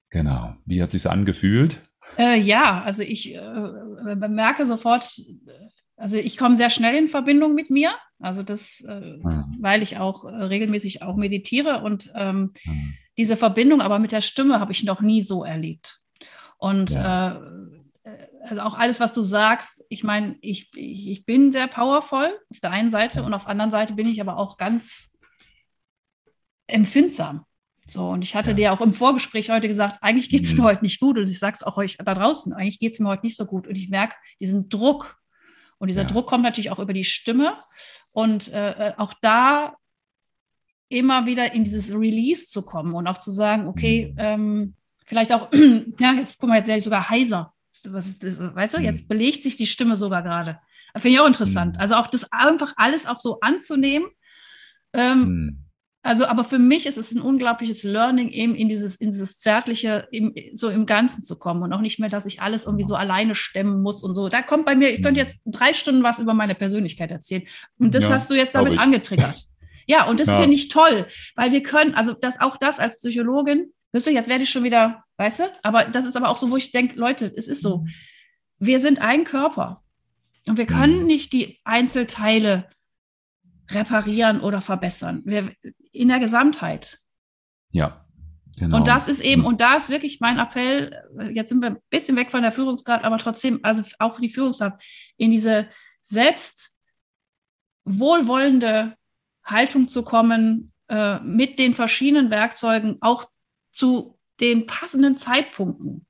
Genau. 0.09 0.55
Wie 0.65 0.83
hat 0.83 0.91
sich's 0.91 1.05
angefühlt? 1.05 1.83
Äh, 2.17 2.41
ja, 2.41 2.83
also 2.83 3.03
ich 3.03 3.35
äh, 3.35 4.17
bemerke 4.17 4.65
sofort, 4.67 5.19
äh, 5.19 5.64
also 6.05 6.19
ich 6.19 6.37
komme 6.37 6.57
sehr 6.59 6.69
schnell 6.69 6.95
in 6.97 7.09
Verbindung 7.09 7.55
mit 7.55 7.71
mir. 7.71 7.93
Also 8.19 8.43
das, 8.43 8.83
äh, 8.83 9.17
Mhm. 9.23 9.57
weil 9.61 9.83
ich 9.83 9.97
auch 9.99 10.25
äh, 10.25 10.29
regelmäßig 10.55 11.01
auch 11.03 11.17
meditiere 11.17 11.81
und 11.83 12.11
ähm, 12.15 12.53
Mhm. 12.67 12.95
diese 13.17 13.37
Verbindung 13.39 13.81
aber 13.81 13.99
mit 13.99 14.13
der 14.13 14.21
Stimme 14.21 14.61
habe 14.61 14.73
ich 14.73 14.85
noch 14.85 15.01
nie 15.01 15.23
so 15.23 15.45
erlebt. 15.45 16.01
Und 16.59 16.91
Ja. 16.91 17.37
äh, 17.37 18.11
also 18.43 18.61
auch 18.63 18.75
alles, 18.79 19.01
was 19.01 19.15
du 19.15 19.23
sagst, 19.23 19.83
ich 19.89 20.05
meine, 20.05 20.37
ich, 20.43 20.71
ich, 20.77 21.09
ich 21.09 21.25
bin 21.25 21.51
sehr 21.53 21.69
powervoll 21.69 22.39
auf 22.51 22.61
der 22.61 22.71
einen 22.71 22.91
Seite 22.91 23.23
und 23.23 23.33
auf 23.33 23.45
der 23.45 23.53
anderen 23.53 23.71
Seite 23.71 23.95
bin 23.95 24.07
ich 24.07 24.21
aber 24.21 24.37
auch 24.37 24.59
ganz 24.59 25.17
empfindsam. 26.67 27.45
So, 27.87 28.09
und 28.11 28.21
ich 28.23 28.35
hatte 28.35 28.51
Ja. 28.51 28.57
dir 28.57 28.73
auch 28.75 28.81
im 28.83 28.93
Vorgespräch 28.93 29.49
heute 29.51 29.69
gesagt, 29.69 29.99
eigentlich 30.03 30.29
geht 30.29 30.45
es 30.45 30.53
Mhm. 30.53 30.59
mir 30.59 30.65
heute 30.65 30.83
nicht 30.85 31.01
gut. 31.01 31.17
Und 31.19 31.29
ich 31.31 31.39
sage 31.39 31.57
es 31.57 31.63
auch 31.63 31.77
euch 31.79 31.97
da 31.97 32.15
draußen, 32.15 32.53
eigentlich 32.53 32.79
geht 32.79 32.93
es 32.93 33.01
mir 33.01 33.09
heute 33.09 33.25
nicht 33.25 33.37
so 33.39 33.47
gut. 33.47 33.67
Und 33.67 33.77
ich 33.77 33.89
merke 33.89 34.17
diesen 34.39 34.69
Druck. 34.69 35.17
Und 35.79 35.89
dieser 35.89 36.03
Ja. 36.03 36.09
Druck 36.09 36.27
kommt 36.27 36.43
natürlich 36.45 36.71
auch 36.71 36.79
über 36.79 36.93
die 36.93 37.05
Stimme. 37.05 37.59
Und 38.13 38.53
äh, 38.53 38.91
äh, 38.91 38.93
auch 38.97 39.13
da 39.21 39.77
immer 40.89 41.27
wieder 41.27 41.53
in 41.53 41.65
dieses 41.65 41.91
Release 41.93 42.47
zu 42.47 42.63
kommen 42.63 42.95
und 42.95 43.07
auch 43.07 43.19
zu 43.19 43.31
sagen, 43.33 43.67
okay, 43.67 44.11
Mhm. 44.13 44.17
ähm, 44.19 44.75
vielleicht 45.05 45.33
auch, 45.33 45.51
ja, 45.99 46.13
jetzt 46.13 46.39
guck 46.39 46.49
mal, 46.49 46.57
jetzt 46.59 46.69
werde 46.69 46.79
ich 46.79 46.85
sogar 46.85 47.09
heiser. 47.11 47.53
Was 47.87 48.07
ist 48.07 48.23
das? 48.23 48.39
Weißt 48.39 48.75
du, 48.75 48.79
Mhm. 48.79 48.85
jetzt 48.85 49.09
belegt 49.09 49.43
sich 49.43 49.57
die 49.57 49.67
Stimme 49.67 49.97
sogar 49.97 50.23
gerade. 50.23 50.61
Das 50.93 51.03
Finde 51.03 51.17
ich 51.17 51.21
auch 51.21 51.27
interessant. 51.27 51.75
Mhm. 51.77 51.81
Also 51.81 51.95
auch 51.97 52.07
das 52.07 52.31
einfach 52.33 52.73
alles 52.77 53.07
auch 53.07 53.19
so 53.19 53.41
anzunehmen. 53.41 54.07
Ähm, 54.93 55.23
Hm. 55.23 55.64
Also, 56.05 56.27
aber 56.27 56.45
für 56.45 56.59
mich 56.59 56.85
ist 56.87 56.99
es 56.99 57.13
ein 57.13 57.21
unglaubliches 57.23 57.83
Learning, 57.83 58.29
eben 58.29 58.55
in 58.55 58.69
dieses, 58.69 58.97
in 58.97 59.11
dieses 59.11 59.39
Zärtliche, 59.39 60.07
im, 60.13 60.35
so 60.53 60.69
im 60.69 60.85
Ganzen 60.85 61.23
zu 61.23 61.37
kommen 61.37 61.63
und 61.63 61.73
auch 61.73 61.81
nicht 61.81 61.99
mehr, 61.99 62.11
dass 62.11 62.27
ich 62.27 62.43
alles 62.43 62.67
irgendwie 62.67 62.85
so 62.85 62.95
alleine 62.95 63.35
stemmen 63.35 63.81
muss 63.83 64.03
und 64.05 64.15
so. 64.15 64.29
Da 64.29 64.43
kommt 64.43 64.67
bei 64.67 64.77
mir, 64.77 64.93
ich 64.93 65.03
könnte 65.03 65.21
jetzt 65.21 65.41
drei 65.47 65.73
Stunden 65.73 66.03
was 66.03 66.19
über 66.19 66.35
meine 66.35 66.55
Persönlichkeit 66.55 67.11
erzählen. 67.11 67.45
Und 67.79 67.95
das 67.95 68.05
Ja, 68.05 68.11
hast 68.11 68.31
du 68.31 68.35
jetzt 68.35 68.55
damit 68.55 68.79
angetriggert. 68.79 69.45
Ja, 69.87 70.07
und 70.07 70.21
das 70.21 70.29
Ja. 70.29 70.41
finde 70.41 70.55
ich 70.55 70.69
toll, 70.69 71.07
weil 71.37 71.53
wir 71.53 71.63
können, 71.63 71.95
also 71.95 72.13
das 72.13 72.39
auch 72.41 72.59
das 72.59 72.79
als 72.79 73.01
Psychologin, 73.01 73.73
wisst 73.93 74.07
ihr, 74.07 74.13
jetzt 74.13 74.29
werde 74.29 74.45
ich 74.45 74.51
schon 74.51 74.65
wieder, 74.65 75.05
weißt 75.17 75.41
du, 75.41 75.45
aber 75.63 75.85
das 75.87 76.05
ist 76.05 76.17
aber 76.17 76.29
auch 76.29 76.37
so, 76.37 76.51
wo 76.51 76.57
ich 76.57 76.71
denke, 76.71 76.99
Leute, 76.99 77.33
es 77.35 77.49
ist 77.49 77.63
so, 77.63 77.87
wir 78.59 78.79
sind 78.79 79.01
ein 79.01 79.25
Körper 79.25 79.83
und 80.47 80.59
wir 80.59 80.67
können 80.67 81.01
Mhm. 81.01 81.07
nicht 81.07 81.33
die 81.33 81.61
Einzelteile 81.65 82.69
reparieren 83.71 84.41
oder 84.41 84.61
verbessern. 84.61 85.23
Wir, 85.25 85.51
in 85.95 86.09
der 86.09 86.19
Gesamtheit. 86.21 86.99
Ja, 87.71 88.05
genau. 88.59 88.77
Und 88.79 88.89
das 88.89 89.09
ist 89.09 89.21
eben, 89.21 89.43
Mhm. 89.43 89.47
und 89.49 89.61
da 89.61 89.77
ist 89.77 89.89
wirklich 89.89 90.21
mein 90.21 90.39
Appell, 90.39 90.93
jetzt 91.33 91.49
sind 91.49 91.61
wir 91.61 91.71
ein 91.71 91.79
bisschen 91.91 92.17
weg 92.17 92.31
von 92.31 92.43
der 92.43 92.53
Führungskraft, 92.53 93.05
aber 93.05 93.19
trotzdem, 93.19 93.61
also 93.63 93.83
auch 93.99 94.21
die 94.21 94.29
Führungskraft, 94.29 94.83
in 95.17 95.31
diese 95.31 95.69
selbst 96.03 96.77
wohlwollende 97.85 98.95
Haltung 99.45 99.89
zu 99.89 100.03
kommen, 100.03 100.73
äh, 100.89 101.19
mit 101.21 101.59
den 101.59 101.75
verschiedenen 101.75 102.31
Werkzeugen 102.31 102.99
auch 103.01 103.25
zu 103.73 104.19
den 104.41 104.67
passenden 104.67 105.17
Zeitpunkten 105.17 106.07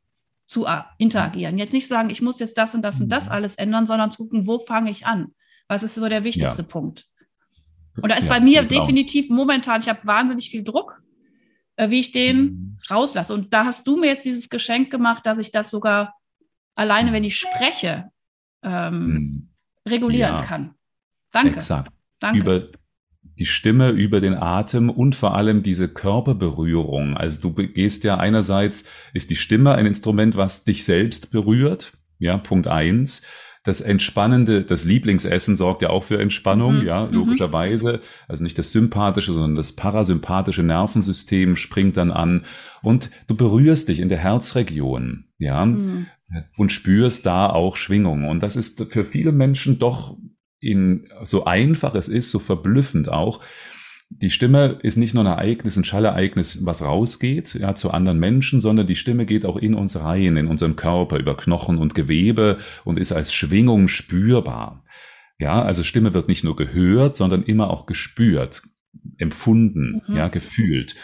zu 0.46 0.66
äh, 0.66 0.82
interagieren. 0.98 1.58
Jetzt 1.58 1.72
nicht 1.72 1.88
sagen, 1.88 2.10
ich 2.10 2.22
muss 2.22 2.38
jetzt 2.38 2.56
das 2.58 2.74
und 2.74 2.82
das 2.82 3.00
und 3.00 3.08
das 3.08 3.26
Mhm. 3.26 3.32
alles 3.32 3.54
ändern, 3.56 3.86
sondern 3.86 4.10
zu 4.12 4.24
gucken, 4.24 4.46
wo 4.46 4.58
fange 4.58 4.90
ich 4.90 5.06
an? 5.06 5.34
Was 5.68 5.82
ist 5.82 5.94
so 5.94 6.08
der 6.08 6.24
wichtigste 6.24 6.62
Ja. 6.62 6.68
Punkt? 6.68 7.06
Und 8.00 8.10
da 8.10 8.16
ist 8.16 8.26
Ja, 8.26 8.32
bei 8.32 8.40
mir 8.40 8.62
definitiv 8.64 9.30
momentan, 9.30 9.80
ich 9.80 9.88
habe 9.88 10.06
wahnsinnig 10.06 10.50
viel 10.50 10.64
Druck, 10.64 11.00
äh, 11.76 11.90
wie 11.90 12.00
ich 12.00 12.12
den 12.12 12.36
Mhm. 12.42 12.78
rauslasse. 12.90 13.34
Und 13.34 13.52
da 13.54 13.64
hast 13.64 13.86
du 13.86 13.96
mir 13.96 14.06
jetzt 14.06 14.24
dieses 14.24 14.48
Geschenk 14.48 14.90
gemacht, 14.90 15.26
dass 15.26 15.38
ich 15.38 15.52
das 15.52 15.70
sogar 15.70 16.14
alleine, 16.74 17.12
wenn 17.12 17.24
ich 17.24 17.36
spreche, 17.36 18.10
ähm, 18.62 19.06
Mhm. 19.06 19.48
regulieren 19.88 20.34
Ja. 20.36 20.42
kann. 20.42 20.74
Danke. 21.30 21.54
Exakt. 21.54 21.92
Danke. 22.20 22.38
Über 22.40 22.68
die 23.36 23.46
Stimme, 23.46 23.90
über 23.90 24.20
den 24.20 24.34
Atem 24.34 24.90
und 24.90 25.16
vor 25.16 25.34
allem 25.34 25.62
diese 25.62 25.88
Körperberührung. 25.88 27.16
Also 27.16 27.48
du 27.50 27.54
gehst 27.54 28.04
ja 28.04 28.16
einerseits, 28.18 28.84
ist 29.12 29.30
die 29.30 29.36
Stimme 29.36 29.74
ein 29.74 29.86
Instrument, 29.86 30.36
was 30.36 30.64
dich 30.64 30.84
selbst 30.84 31.30
berührt. 31.32 31.92
Ja, 32.18 32.38
Punkt 32.38 32.68
eins. 32.68 33.22
Das 33.64 33.80
entspannende, 33.80 34.62
das 34.62 34.84
Lieblingsessen 34.84 35.56
sorgt 35.56 35.82
ja 35.82 35.90
auch 35.90 36.04
für 36.04 36.20
Entspannung, 36.20 36.80
Mhm, 36.80 36.86
ja, 36.86 37.06
mhm. 37.06 37.14
logischerweise. 37.14 38.00
Also 38.28 38.44
nicht 38.44 38.58
das 38.58 38.70
sympathische, 38.72 39.32
sondern 39.32 39.56
das 39.56 39.72
parasympathische 39.72 40.62
Nervensystem 40.62 41.56
springt 41.56 41.96
dann 41.96 42.10
an 42.12 42.44
und 42.82 43.10
du 43.26 43.34
berührst 43.34 43.88
dich 43.88 44.00
in 44.00 44.08
der 44.10 44.18
Herzregion, 44.18 45.24
ja 45.38 45.64
Mhm. 45.64 46.06
und 46.56 46.72
spürst 46.72 47.26
da 47.26 47.48
auch 47.48 47.76
Schwingungen. 47.76 48.26
Und 48.26 48.42
das 48.42 48.54
ist 48.56 48.84
für 48.90 49.04
viele 49.04 49.32
Menschen 49.32 49.78
doch 49.78 50.16
in, 50.60 51.08
so 51.24 51.44
einfach 51.44 51.94
es 51.94 52.08
ist, 52.08 52.30
so 52.30 52.38
verblüffend 52.38 53.08
auch. 53.08 53.40
Die 54.22 54.30
Stimme 54.30 54.78
ist 54.82 54.96
nicht 54.96 55.14
nur 55.14 55.24
ein 55.24 55.30
Ereignis, 55.30 55.76
ein 55.76 55.84
Schallereignis, 55.84 56.64
was 56.64 56.82
rausgeht, 56.82 57.54
ja, 57.54 57.74
zu 57.74 57.90
anderen 57.90 58.18
Menschen, 58.18 58.60
sondern 58.60 58.86
die 58.86 58.96
Stimme 58.96 59.26
geht 59.26 59.44
auch 59.44 59.56
in 59.56 59.74
uns 59.74 59.96
rein, 60.00 60.36
in 60.36 60.46
unseren 60.46 60.76
Körper, 60.76 61.18
über 61.18 61.36
Knochen 61.36 61.78
und 61.78 61.94
Gewebe 61.94 62.58
und 62.84 62.98
ist 62.98 63.12
als 63.12 63.32
Schwingung 63.34 63.88
spürbar. 63.88 64.84
Ja, 65.38 65.62
also 65.62 65.82
Stimme 65.82 66.14
wird 66.14 66.28
nicht 66.28 66.44
nur 66.44 66.54
gehört, 66.54 67.16
sondern 67.16 67.42
immer 67.42 67.70
auch 67.70 67.86
gespürt, 67.86 68.62
empfunden, 69.18 70.00
Mhm. 70.06 70.16
ja, 70.16 70.28
gefühlt. 70.28 70.94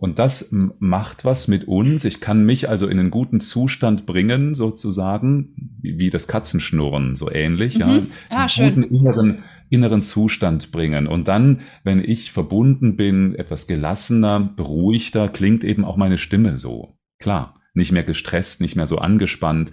Und 0.00 0.18
das 0.18 0.48
macht 0.78 1.26
was 1.26 1.46
mit 1.46 1.68
uns. 1.68 2.06
Ich 2.06 2.22
kann 2.22 2.46
mich 2.46 2.70
also 2.70 2.88
in 2.88 2.98
einen 2.98 3.10
guten 3.10 3.40
Zustand 3.40 4.06
bringen, 4.06 4.54
sozusagen, 4.54 5.54
wie, 5.82 6.08
das 6.08 6.26
Katzenschnurren, 6.26 7.16
so 7.16 7.30
ähnlich, 7.30 7.76
ja. 7.76 7.86
Mhm. 7.86 8.06
Ah, 8.30 8.38
einen 8.38 8.48
schön. 8.48 8.74
guten 8.76 8.94
inneren, 8.94 9.44
inneren 9.68 10.00
Zustand 10.00 10.72
bringen. 10.72 11.06
Und 11.06 11.28
dann, 11.28 11.60
wenn 11.84 12.02
ich 12.02 12.32
verbunden 12.32 12.96
bin, 12.96 13.34
etwas 13.34 13.66
gelassener, 13.66 14.40
beruhigter, 14.40 15.28
klingt 15.28 15.64
eben 15.64 15.84
auch 15.84 15.98
meine 15.98 16.16
Stimme 16.16 16.56
so. 16.56 16.96
Klar, 17.18 17.60
nicht 17.74 17.92
mehr 17.92 18.04
gestresst, 18.04 18.62
nicht 18.62 18.76
mehr 18.76 18.86
so 18.86 18.96
angespannt, 18.96 19.70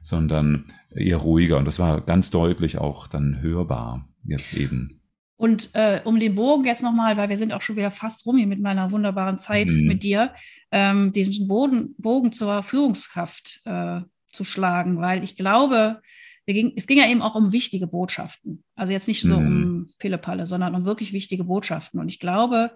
sondern 0.00 0.72
eher 0.90 1.18
ruhiger. 1.18 1.58
Und 1.58 1.66
das 1.66 1.78
war 1.78 2.00
ganz 2.00 2.30
deutlich 2.30 2.78
auch 2.78 3.08
dann 3.08 3.42
hörbar 3.42 4.08
jetzt 4.24 4.54
eben. 4.54 4.95
Und 5.36 5.70
äh, 5.74 6.00
um 6.04 6.18
den 6.18 6.34
Bogen 6.34 6.64
jetzt 6.64 6.82
nochmal, 6.82 7.16
weil 7.16 7.28
wir 7.28 7.36
sind 7.36 7.52
auch 7.52 7.62
schon 7.62 7.76
wieder 7.76 7.90
fast 7.90 8.24
rum 8.24 8.38
hier 8.38 8.46
mit 8.46 8.60
meiner 8.60 8.90
wunderbaren 8.90 9.38
Zeit 9.38 9.68
mhm. 9.68 9.86
mit 9.86 10.02
dir, 10.02 10.34
ähm, 10.70 11.12
diesen 11.12 11.46
Boden, 11.46 11.94
Bogen 11.98 12.32
zur 12.32 12.62
Führungskraft 12.62 13.60
äh, 13.64 14.00
zu 14.32 14.44
schlagen, 14.44 14.98
weil 15.00 15.22
ich 15.22 15.36
glaube, 15.36 16.00
ging, 16.46 16.72
es 16.76 16.86
ging 16.86 16.98
ja 16.98 17.08
eben 17.08 17.22
auch 17.22 17.34
um 17.34 17.52
wichtige 17.52 17.86
Botschaften. 17.86 18.64
Also 18.74 18.92
jetzt 18.92 19.08
nicht 19.08 19.22
so 19.22 19.38
mhm. 19.40 19.46
um 19.46 19.90
Pillepalle, 19.98 20.46
sondern 20.46 20.74
um 20.74 20.84
wirklich 20.84 21.12
wichtige 21.12 21.44
Botschaften. 21.44 22.00
Und 22.00 22.08
ich 22.08 22.20
glaube, 22.20 22.70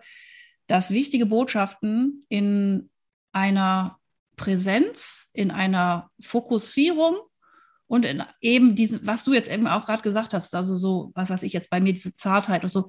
dass 0.66 0.90
wichtige 0.90 1.26
Botschaften 1.26 2.24
in 2.28 2.90
einer 3.32 3.98
Präsenz, 4.36 5.28
in 5.32 5.50
einer 5.50 6.10
Fokussierung 6.20 7.16
und 7.90 8.04
in 8.04 8.22
eben 8.40 8.76
diesen, 8.76 9.04
was 9.04 9.24
du 9.24 9.32
jetzt 9.32 9.50
eben 9.50 9.66
auch 9.66 9.84
gerade 9.84 10.04
gesagt 10.04 10.32
hast, 10.32 10.54
also 10.54 10.76
so, 10.76 11.10
was 11.16 11.28
weiß 11.28 11.42
ich 11.42 11.52
jetzt 11.52 11.70
bei 11.70 11.80
mir, 11.80 11.92
diese 11.92 12.14
Zartheit 12.14 12.62
und 12.62 12.70
so, 12.70 12.88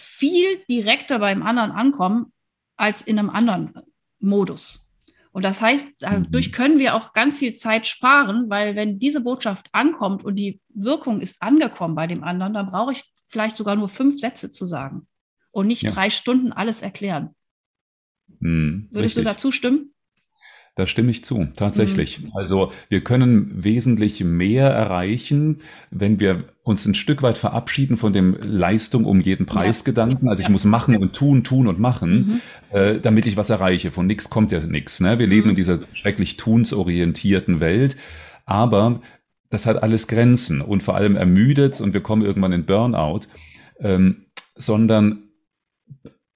viel 0.00 0.64
direkter 0.70 1.18
beim 1.18 1.42
anderen 1.42 1.70
ankommen 1.70 2.32
als 2.76 3.02
in 3.02 3.18
einem 3.18 3.28
anderen 3.28 3.74
Modus. 4.20 4.90
Und 5.32 5.44
das 5.44 5.60
heißt, 5.60 5.96
dadurch 5.98 6.48
mhm. 6.48 6.52
können 6.52 6.78
wir 6.78 6.94
auch 6.94 7.12
ganz 7.12 7.36
viel 7.36 7.52
Zeit 7.52 7.86
sparen, 7.86 8.48
weil 8.48 8.74
wenn 8.74 8.98
diese 8.98 9.20
Botschaft 9.20 9.68
ankommt 9.72 10.24
und 10.24 10.36
die 10.36 10.62
Wirkung 10.70 11.20
ist 11.20 11.42
angekommen 11.42 11.94
bei 11.94 12.06
dem 12.06 12.24
anderen, 12.24 12.54
dann 12.54 12.70
brauche 12.70 12.92
ich 12.92 13.04
vielleicht 13.28 13.56
sogar 13.56 13.76
nur 13.76 13.90
fünf 13.90 14.16
Sätze 14.16 14.50
zu 14.50 14.64
sagen 14.64 15.06
und 15.50 15.66
nicht 15.66 15.82
ja. 15.82 15.90
drei 15.90 16.08
Stunden 16.08 16.52
alles 16.52 16.80
erklären. 16.80 17.34
Mhm, 18.40 18.88
Würdest 18.90 19.18
richtig. 19.18 19.24
du 19.24 19.28
dazu 19.28 19.52
stimmen? 19.52 19.92
Da 20.78 20.86
stimme 20.86 21.10
ich 21.10 21.24
zu, 21.24 21.48
tatsächlich. 21.56 22.20
Mhm. 22.20 22.30
Also 22.34 22.70
wir 22.88 23.02
können 23.02 23.64
wesentlich 23.64 24.22
mehr 24.22 24.68
erreichen, 24.68 25.56
wenn 25.90 26.20
wir 26.20 26.44
uns 26.62 26.86
ein 26.86 26.94
Stück 26.94 27.20
weit 27.24 27.36
verabschieden 27.36 27.96
von 27.96 28.12
dem 28.12 28.36
Leistung 28.40 29.04
um 29.04 29.20
jeden 29.20 29.44
Preis 29.44 29.82
Gedanken. 29.82 30.28
Also 30.28 30.44
ich 30.44 30.48
muss 30.48 30.64
machen 30.64 30.96
und 30.96 31.14
tun, 31.14 31.42
tun 31.42 31.66
und 31.66 31.80
machen, 31.80 32.40
mhm. 32.70 32.76
äh, 32.78 33.00
damit 33.00 33.26
ich 33.26 33.36
was 33.36 33.50
erreiche. 33.50 33.90
Von 33.90 34.06
nichts 34.06 34.30
kommt 34.30 34.52
ja 34.52 34.60
nichts. 34.60 35.00
Ne? 35.00 35.18
Wir 35.18 35.26
leben 35.26 35.46
mhm. 35.46 35.50
in 35.50 35.56
dieser 35.56 35.80
schrecklich 35.94 36.36
tunsorientierten 36.36 37.58
Welt. 37.58 37.96
Aber 38.46 39.00
das 39.50 39.66
hat 39.66 39.82
alles 39.82 40.06
Grenzen 40.06 40.60
und 40.60 40.84
vor 40.84 40.94
allem 40.94 41.16
ermüdet 41.16 41.80
und 41.80 41.92
wir 41.92 42.02
kommen 42.02 42.22
irgendwann 42.22 42.52
in 42.52 42.66
Burnout, 42.66 43.22
ähm, 43.80 44.26
sondern 44.54 45.24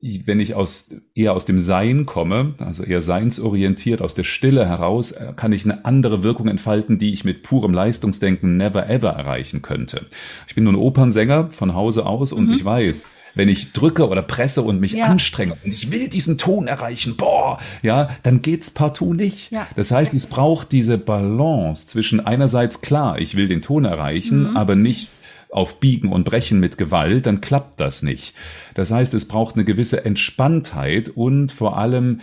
wenn 0.02 0.40
ich 0.40 0.54
aus, 0.54 0.94
eher 1.14 1.32
aus 1.32 1.44
dem 1.44 1.60
Sein 1.60 2.06
komme, 2.06 2.54
also 2.58 2.82
eher 2.82 3.02
seinsorientiert, 3.02 4.02
aus 4.02 4.14
der 4.14 4.24
Stille 4.24 4.66
heraus, 4.66 5.12
äh, 5.12 5.32
kann 5.36 5.52
ich 5.52 5.64
eine 5.64 5.84
andere 5.84 6.24
Wirkung 6.24 6.48
entfalten, 6.48 6.98
die 6.98 7.12
ich 7.12 7.24
mit 7.24 7.44
purem 7.44 7.72
Leistungsdenken 7.72 8.56
never 8.56 8.88
ever 8.88 9.10
erreichen 9.10 9.62
könnte. 9.62 10.06
Ich 10.48 10.56
bin 10.56 10.64
nun 10.64 10.74
Opernsänger 10.74 11.50
von 11.50 11.74
Hause 11.74 12.04
aus 12.04 12.32
und 12.32 12.48
mhm. 12.48 12.54
ich 12.54 12.64
weiß, 12.64 13.04
wenn 13.34 13.48
ich 13.48 13.72
drücke 13.72 14.08
oder 14.08 14.22
presse 14.22 14.62
und 14.62 14.80
mich 14.80 14.92
ja. 14.92 15.06
anstrenge 15.06 15.56
und 15.64 15.70
ich 15.72 15.90
will 15.90 16.08
diesen 16.08 16.36
Ton 16.36 16.66
erreichen, 16.66 17.16
boah, 17.16 17.58
ja, 17.82 18.08
dann 18.24 18.42
geht's 18.42 18.70
partout 18.70 19.14
nicht. 19.14 19.52
Ja. 19.52 19.66
Das 19.76 19.90
heißt, 19.92 20.12
es 20.14 20.26
braucht 20.26 20.72
diese 20.72 20.98
Balance 20.98 21.86
zwischen 21.86 22.20
einerseits 22.20 22.80
klar, 22.80 23.20
ich 23.20 23.36
will 23.36 23.48
den 23.48 23.62
Ton 23.62 23.84
erreichen, 23.84 24.50
mhm. 24.50 24.56
aber 24.56 24.74
nicht 24.74 25.08
auf 25.52 25.80
Biegen 25.80 26.12
und 26.12 26.24
Brechen 26.24 26.60
mit 26.60 26.78
Gewalt, 26.78 27.26
dann 27.26 27.40
klappt 27.40 27.78
das 27.78 28.02
nicht. 28.02 28.34
Das 28.74 28.90
heißt, 28.90 29.12
es 29.14 29.28
braucht 29.28 29.54
eine 29.54 29.64
gewisse 29.64 30.04
Entspanntheit 30.04 31.10
und 31.10 31.52
vor 31.52 31.76
allem, 31.76 32.20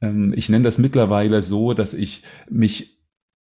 ähm, 0.00 0.32
ich 0.36 0.48
nenne 0.48 0.64
das 0.64 0.78
mittlerweile 0.78 1.42
so, 1.42 1.74
dass 1.74 1.92
ich 1.92 2.22
mich 2.48 2.92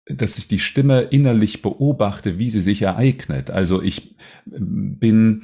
dass 0.07 0.37
ich 0.37 0.47
die 0.47 0.59
Stimme 0.59 1.01
innerlich 1.01 1.63
beobachte, 1.63 2.37
wie 2.37 2.51
sie 2.51 2.61
sich 2.61 2.83
ereignet. 2.83 3.49
Also 3.49 3.81
ich 3.81 4.15
ähm, 4.53 4.99
bin 4.99 5.41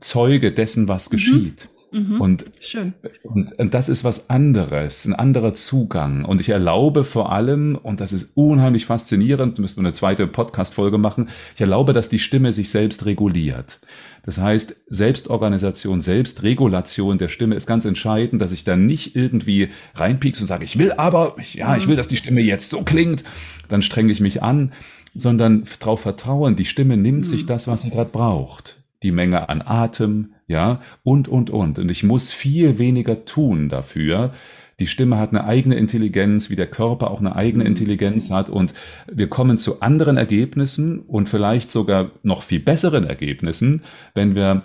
Zeuge 0.00 0.52
dessen, 0.52 0.88
was 0.88 1.08
mhm. 1.08 1.12
geschieht. 1.12 1.68
Mhm. 1.72 1.81
Und, 2.20 2.44
Schön. 2.60 2.94
Und, 3.22 3.58
und 3.58 3.74
das 3.74 3.88
ist 3.88 4.02
was 4.02 4.30
anderes, 4.30 5.04
ein 5.04 5.14
anderer 5.14 5.54
Zugang. 5.54 6.24
Und 6.24 6.40
ich 6.40 6.48
erlaube 6.48 7.04
vor 7.04 7.32
allem, 7.32 7.76
und 7.76 8.00
das 8.00 8.12
ist 8.12 8.32
unheimlich 8.34 8.86
faszinierend, 8.86 9.58
müssen 9.58 9.76
wir 9.76 9.86
eine 9.86 9.92
zweite 9.92 10.26
Podcast-Folge 10.26 10.98
machen, 10.98 11.28
ich 11.54 11.60
erlaube, 11.60 11.92
dass 11.92 12.08
die 12.08 12.18
Stimme 12.18 12.52
sich 12.52 12.70
selbst 12.70 13.04
reguliert. 13.04 13.78
Das 14.24 14.38
heißt, 14.38 14.76
Selbstorganisation, 14.86 16.00
Selbstregulation 16.00 17.18
der 17.18 17.28
Stimme 17.28 17.56
ist 17.56 17.66
ganz 17.66 17.84
entscheidend, 17.84 18.40
dass 18.40 18.52
ich 18.52 18.64
da 18.64 18.76
nicht 18.76 19.16
irgendwie 19.16 19.70
reinpiekse 19.94 20.42
und 20.42 20.48
sage, 20.48 20.64
ich 20.64 20.78
will 20.78 20.92
aber, 20.92 21.36
ja, 21.52 21.76
ich 21.76 21.88
will, 21.88 21.96
dass 21.96 22.08
die 22.08 22.16
Stimme 22.16 22.40
jetzt 22.40 22.70
so 22.70 22.82
klingt, 22.82 23.24
dann 23.68 23.82
strenge 23.82 24.12
ich 24.12 24.20
mich 24.20 24.42
an, 24.42 24.72
sondern 25.14 25.64
darauf 25.80 26.00
vertrauen, 26.00 26.56
die 26.56 26.64
Stimme 26.64 26.96
nimmt 26.96 27.26
sich 27.26 27.42
mhm. 27.42 27.48
das, 27.48 27.68
was 27.68 27.82
sie 27.82 27.90
gerade 27.90 28.10
braucht. 28.10 28.81
Die 29.02 29.12
Menge 29.12 29.48
an 29.48 29.62
Atem, 29.62 30.34
ja, 30.46 30.80
und, 31.02 31.28
und, 31.28 31.50
und. 31.50 31.78
Und 31.78 31.88
ich 31.88 32.02
muss 32.02 32.32
viel 32.32 32.78
weniger 32.78 33.24
tun 33.24 33.68
dafür. 33.68 34.32
Die 34.78 34.86
Stimme 34.86 35.18
hat 35.18 35.30
eine 35.30 35.44
eigene 35.44 35.76
Intelligenz, 35.76 36.50
wie 36.50 36.56
der 36.56 36.66
Körper 36.66 37.10
auch 37.10 37.20
eine 37.20 37.36
eigene 37.36 37.64
mhm. 37.64 37.68
Intelligenz 37.68 38.30
hat. 38.30 38.50
Und 38.50 38.74
wir 39.10 39.28
kommen 39.28 39.58
zu 39.58 39.80
anderen 39.80 40.16
Ergebnissen 40.16 41.00
und 41.00 41.28
vielleicht 41.28 41.70
sogar 41.70 42.10
noch 42.22 42.42
viel 42.42 42.60
besseren 42.60 43.04
Ergebnissen, 43.04 43.82
wenn 44.14 44.34
wir 44.34 44.62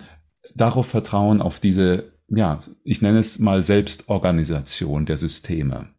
darauf 0.55 0.87
vertrauen, 0.87 1.41
auf 1.41 1.59
diese, 1.59 2.11
ja, 2.29 2.61
ich 2.83 3.01
nenne 3.01 3.19
es 3.19 3.39
mal 3.39 3.63
Selbstorganisation 3.63 5.05
der 5.05 5.17
Systeme. 5.17 5.89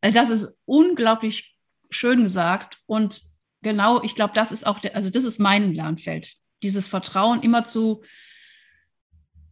Also 0.00 0.18
das 0.18 0.28
ist 0.30 0.56
unglaublich 0.64 1.56
schön 1.90 2.22
gesagt. 2.22 2.78
Und 2.86 3.22
genau, 3.62 4.02
ich 4.02 4.14
glaube, 4.14 4.34
das 4.34 4.52
ist 4.52 4.66
auch, 4.66 4.78
der, 4.78 4.96
also 4.96 5.10
das 5.10 5.24
ist 5.24 5.40
mein 5.40 5.72
Lernfeld. 5.72 6.36
Dieses 6.62 6.88
Vertrauen 6.88 7.42
immer 7.42 7.64
zu, 7.64 8.02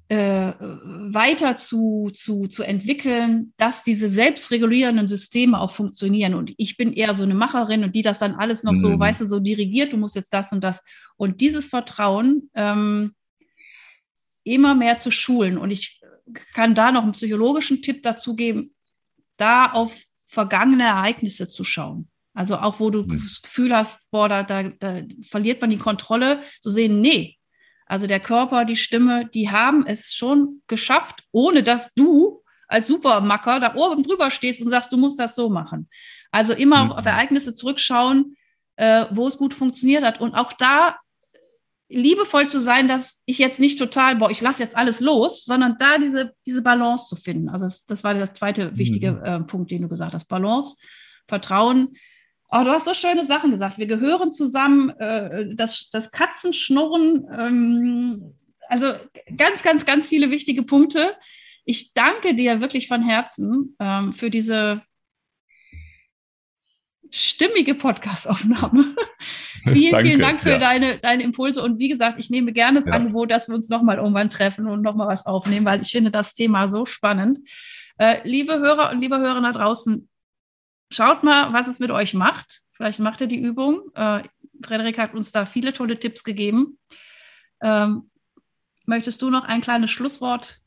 äh, 0.08 0.54
weiter 0.58 1.56
zu, 1.56 2.10
zu, 2.12 2.48
zu 2.48 2.64
entwickeln, 2.64 3.52
dass 3.56 3.84
diese 3.84 4.08
selbstregulierenden 4.08 5.06
Systeme 5.06 5.60
auch 5.60 5.70
funktionieren. 5.70 6.34
Und 6.34 6.52
ich 6.56 6.76
bin 6.76 6.92
eher 6.92 7.14
so 7.14 7.22
eine 7.22 7.34
Macherin 7.34 7.84
und 7.84 7.94
die 7.94 8.02
das 8.02 8.18
dann 8.18 8.34
alles 8.34 8.64
noch 8.64 8.72
mhm. 8.72 8.76
so, 8.76 8.98
weißt 8.98 9.20
du, 9.20 9.26
so 9.26 9.38
dirigiert, 9.38 9.92
du 9.92 9.96
musst 9.96 10.16
jetzt 10.16 10.34
das 10.34 10.50
und 10.50 10.64
das. 10.64 10.82
Und 11.16 11.40
dieses 11.40 11.68
Vertrauen 11.68 12.50
ähm, 12.54 13.14
immer 14.42 14.74
mehr 14.74 14.98
zu 14.98 15.12
schulen. 15.12 15.58
Und 15.58 15.70
ich 15.70 16.00
kann 16.54 16.74
da 16.74 16.90
noch 16.90 17.04
einen 17.04 17.12
psychologischen 17.12 17.82
Tipp 17.82 18.02
dazu 18.02 18.34
geben, 18.34 18.74
da 19.36 19.70
auf 19.70 19.92
vergangene 20.28 20.84
Ereignisse 20.84 21.48
zu 21.48 21.64
schauen. 21.64 22.09
Also 22.34 22.56
auch, 22.58 22.80
wo 22.80 22.90
du 22.90 23.02
mhm. 23.02 23.20
das 23.22 23.42
Gefühl 23.42 23.74
hast, 23.74 24.10
boah, 24.10 24.28
da, 24.28 24.42
da, 24.42 24.62
da 24.62 25.02
verliert 25.28 25.60
man 25.60 25.70
die 25.70 25.78
Kontrolle, 25.78 26.40
zu 26.60 26.70
sehen, 26.70 27.00
nee, 27.00 27.36
also 27.86 28.06
der 28.06 28.20
Körper, 28.20 28.64
die 28.64 28.76
Stimme, 28.76 29.28
die 29.34 29.50
haben 29.50 29.84
es 29.84 30.14
schon 30.14 30.62
geschafft, 30.68 31.24
ohne 31.32 31.64
dass 31.64 31.92
du 31.94 32.44
als 32.68 32.86
Supermacker 32.86 33.58
da 33.58 33.74
oben 33.74 34.04
drüber 34.04 34.30
stehst 34.30 34.62
und 34.62 34.70
sagst, 34.70 34.92
du 34.92 34.96
musst 34.96 35.18
das 35.18 35.34
so 35.34 35.50
machen. 35.50 35.88
Also 36.30 36.52
immer 36.52 36.84
mhm. 36.84 36.92
auf 36.92 37.04
Ereignisse 37.04 37.52
zurückschauen, 37.52 38.36
äh, 38.76 39.06
wo 39.10 39.26
es 39.26 39.38
gut 39.38 39.54
funktioniert 39.54 40.04
hat. 40.04 40.20
Und 40.20 40.34
auch 40.34 40.52
da 40.52 40.98
liebevoll 41.88 42.48
zu 42.48 42.60
sein, 42.60 42.86
dass 42.86 43.20
ich 43.26 43.38
jetzt 43.38 43.58
nicht 43.58 43.76
total, 43.76 44.14
boah, 44.16 44.30
ich 44.30 44.40
lasse 44.40 44.62
jetzt 44.62 44.76
alles 44.76 45.00
los, 45.00 45.44
sondern 45.44 45.76
da 45.76 45.98
diese, 45.98 46.32
diese 46.46 46.62
Balance 46.62 47.08
zu 47.08 47.16
finden. 47.16 47.48
Also 47.48 47.66
das, 47.66 47.86
das 47.86 48.04
war 48.04 48.14
der 48.14 48.32
zweite 48.32 48.78
wichtige 48.78 49.12
mhm. 49.14 49.24
äh, 49.24 49.40
Punkt, 49.40 49.72
den 49.72 49.82
du 49.82 49.88
gesagt 49.88 50.14
hast. 50.14 50.28
Balance, 50.28 50.76
Vertrauen, 51.26 51.96
Oh, 52.52 52.64
du 52.64 52.70
hast 52.70 52.84
so 52.84 52.94
schöne 52.94 53.24
Sachen 53.24 53.50
gesagt. 53.52 53.78
Wir 53.78 53.86
gehören 53.86 54.32
zusammen, 54.32 54.90
äh, 54.98 55.54
das, 55.54 55.90
das 55.92 56.10
Katzenschnurren, 56.10 57.26
ähm, 57.32 58.34
also 58.68 58.92
ganz, 59.36 59.62
ganz, 59.62 59.84
ganz 59.84 60.08
viele 60.08 60.30
wichtige 60.30 60.64
Punkte. 60.64 61.14
Ich 61.64 61.92
danke 61.92 62.34
dir 62.34 62.60
wirklich 62.60 62.88
von 62.88 63.02
Herzen 63.02 63.76
ähm, 63.78 64.12
für 64.12 64.30
diese 64.30 64.82
stimmige 67.10 67.74
Podcastaufnahme. 67.74 68.94
vielen, 69.64 69.92
Danke, 69.92 70.06
vielen 70.06 70.20
Dank 70.20 70.40
für 70.40 70.50
ja. 70.50 70.58
deine, 70.58 70.98
deine 70.98 71.22
Impulse. 71.22 71.62
Und 71.62 71.78
wie 71.78 71.88
gesagt, 71.88 72.18
ich 72.18 72.30
nehme 72.30 72.52
gerne 72.52 72.78
das 72.78 72.86
ja. 72.86 72.94
Angebot, 72.94 73.30
dass 73.30 73.48
wir 73.48 73.54
uns 73.54 73.68
nochmal 73.68 73.98
irgendwann 73.98 74.30
treffen 74.30 74.66
und 74.66 74.82
nochmal 74.82 75.08
was 75.08 75.26
aufnehmen, 75.26 75.66
weil 75.66 75.82
ich 75.82 75.90
finde 75.90 76.10
das 76.10 76.34
Thema 76.34 76.68
so 76.68 76.86
spannend. 76.86 77.38
Äh, 77.98 78.26
liebe 78.26 78.58
Hörer 78.58 78.90
und 78.90 79.00
liebe 79.00 79.18
Hörer 79.18 79.40
da 79.40 79.52
draußen, 79.52 80.08
schaut 80.90 81.22
mal, 81.22 81.52
was 81.52 81.68
es 81.68 81.78
mit 81.78 81.90
euch 81.90 82.14
macht. 82.14 82.62
Vielleicht 82.72 83.00
macht 83.00 83.20
ihr 83.20 83.26
die 83.26 83.40
Übung. 83.40 83.82
Äh, 83.94 84.22
Frederik 84.62 84.98
hat 84.98 85.14
uns 85.14 85.32
da 85.32 85.44
viele 85.44 85.72
tolle 85.72 85.98
Tipps 85.98 86.24
gegeben. 86.24 86.78
Ähm, 87.62 88.10
möchtest 88.86 89.22
du 89.22 89.30
noch 89.30 89.44
ein 89.44 89.60
kleines 89.60 89.90
Schlusswort? 89.90 90.60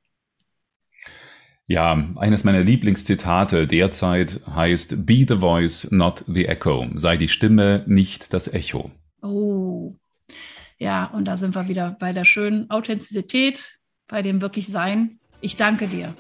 Ja, 1.66 1.94
eines 2.18 2.44
meiner 2.44 2.62
Lieblingszitate 2.62 3.68
derzeit 3.68 4.42
heißt 4.48 5.06
Be 5.06 5.26
the 5.28 5.38
voice, 5.38 5.90
not 5.92 6.24
the 6.28 6.46
echo. 6.46 6.88
Sei 6.96 7.18
die 7.18 7.30
Stimme, 7.30 7.84
nicht 7.88 8.34
das 8.34 8.54
Echo. 8.54 8.92
Oh, 9.22 9.96
ja, 10.78 11.06
und 11.06 11.30
da 11.30 11.38
sind 11.38 11.56
wir 11.56 11.70
wieder 11.70 11.96
bei 11.98 12.12
der 12.12 12.26
schönen 12.26 12.70
Authentizität, 12.70 13.80
bei 14.08 14.22
dem 14.22 14.42
wirklich 14.42 14.68
Sein. 14.68 15.20
Ich 15.40 15.56
danke 15.56 15.88
dir. 15.88 16.14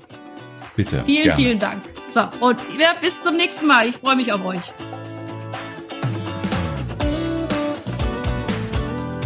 Bitte. 0.76 1.04
Vielen, 1.06 1.24
gerne. 1.24 1.42
vielen 1.42 1.60
Dank. 1.60 1.82
So, 2.10 2.22
und 2.40 2.58
ja, 2.80 2.94
bis 3.02 3.22
zum 3.22 3.36
nächsten 3.36 3.68
Mal. 3.68 3.90
Ich 3.90 3.98
freue 3.98 4.16
mich 4.16 4.32
auf 4.32 4.46
euch. 4.46 4.62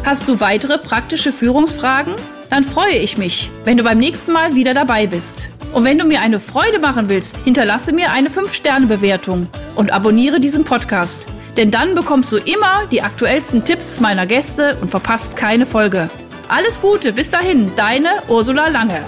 Hast 0.06 0.28
du 0.30 0.40
weitere 0.40 0.78
praktische 0.78 1.34
Führungsfragen? 1.34 2.16
Dann 2.50 2.64
freue 2.64 2.96
ich 2.96 3.18
mich, 3.18 3.50
wenn 3.66 3.76
du 3.76 3.84
beim 3.84 3.98
nächsten 3.98 4.32
Mal 4.32 4.56
wieder 4.56 4.74
dabei 4.74 5.06
bist. 5.06 5.50
Und 5.74 5.84
wenn 5.84 5.98
du 5.98 6.06
mir 6.06 6.22
eine 6.22 6.40
Freude 6.40 6.80
machen 6.80 7.10
willst, 7.10 7.40
hinterlasse 7.40 7.92
mir 7.92 8.12
eine 8.12 8.30
5-Sterne-Bewertung 8.30 9.48
und 9.76 9.92
abonniere 9.92 10.40
diesen 10.40 10.64
Podcast. 10.64 11.28
Denn 11.58 11.72
dann 11.72 11.94
bekommst 11.94 12.32
du 12.32 12.38
immer 12.38 12.86
die 12.90 13.02
aktuellsten 13.02 13.66
Tipps 13.66 14.00
meiner 14.00 14.26
Gäste 14.26 14.78
und 14.80 14.88
verpasst 14.88 15.36
keine 15.36 15.66
Folge. 15.66 16.10
Alles 16.48 16.80
Gute, 16.80 17.12
bis 17.12 17.30
dahin, 17.30 17.72
deine 17.76 18.10
Ursula 18.30 18.70
Lange. 18.70 19.02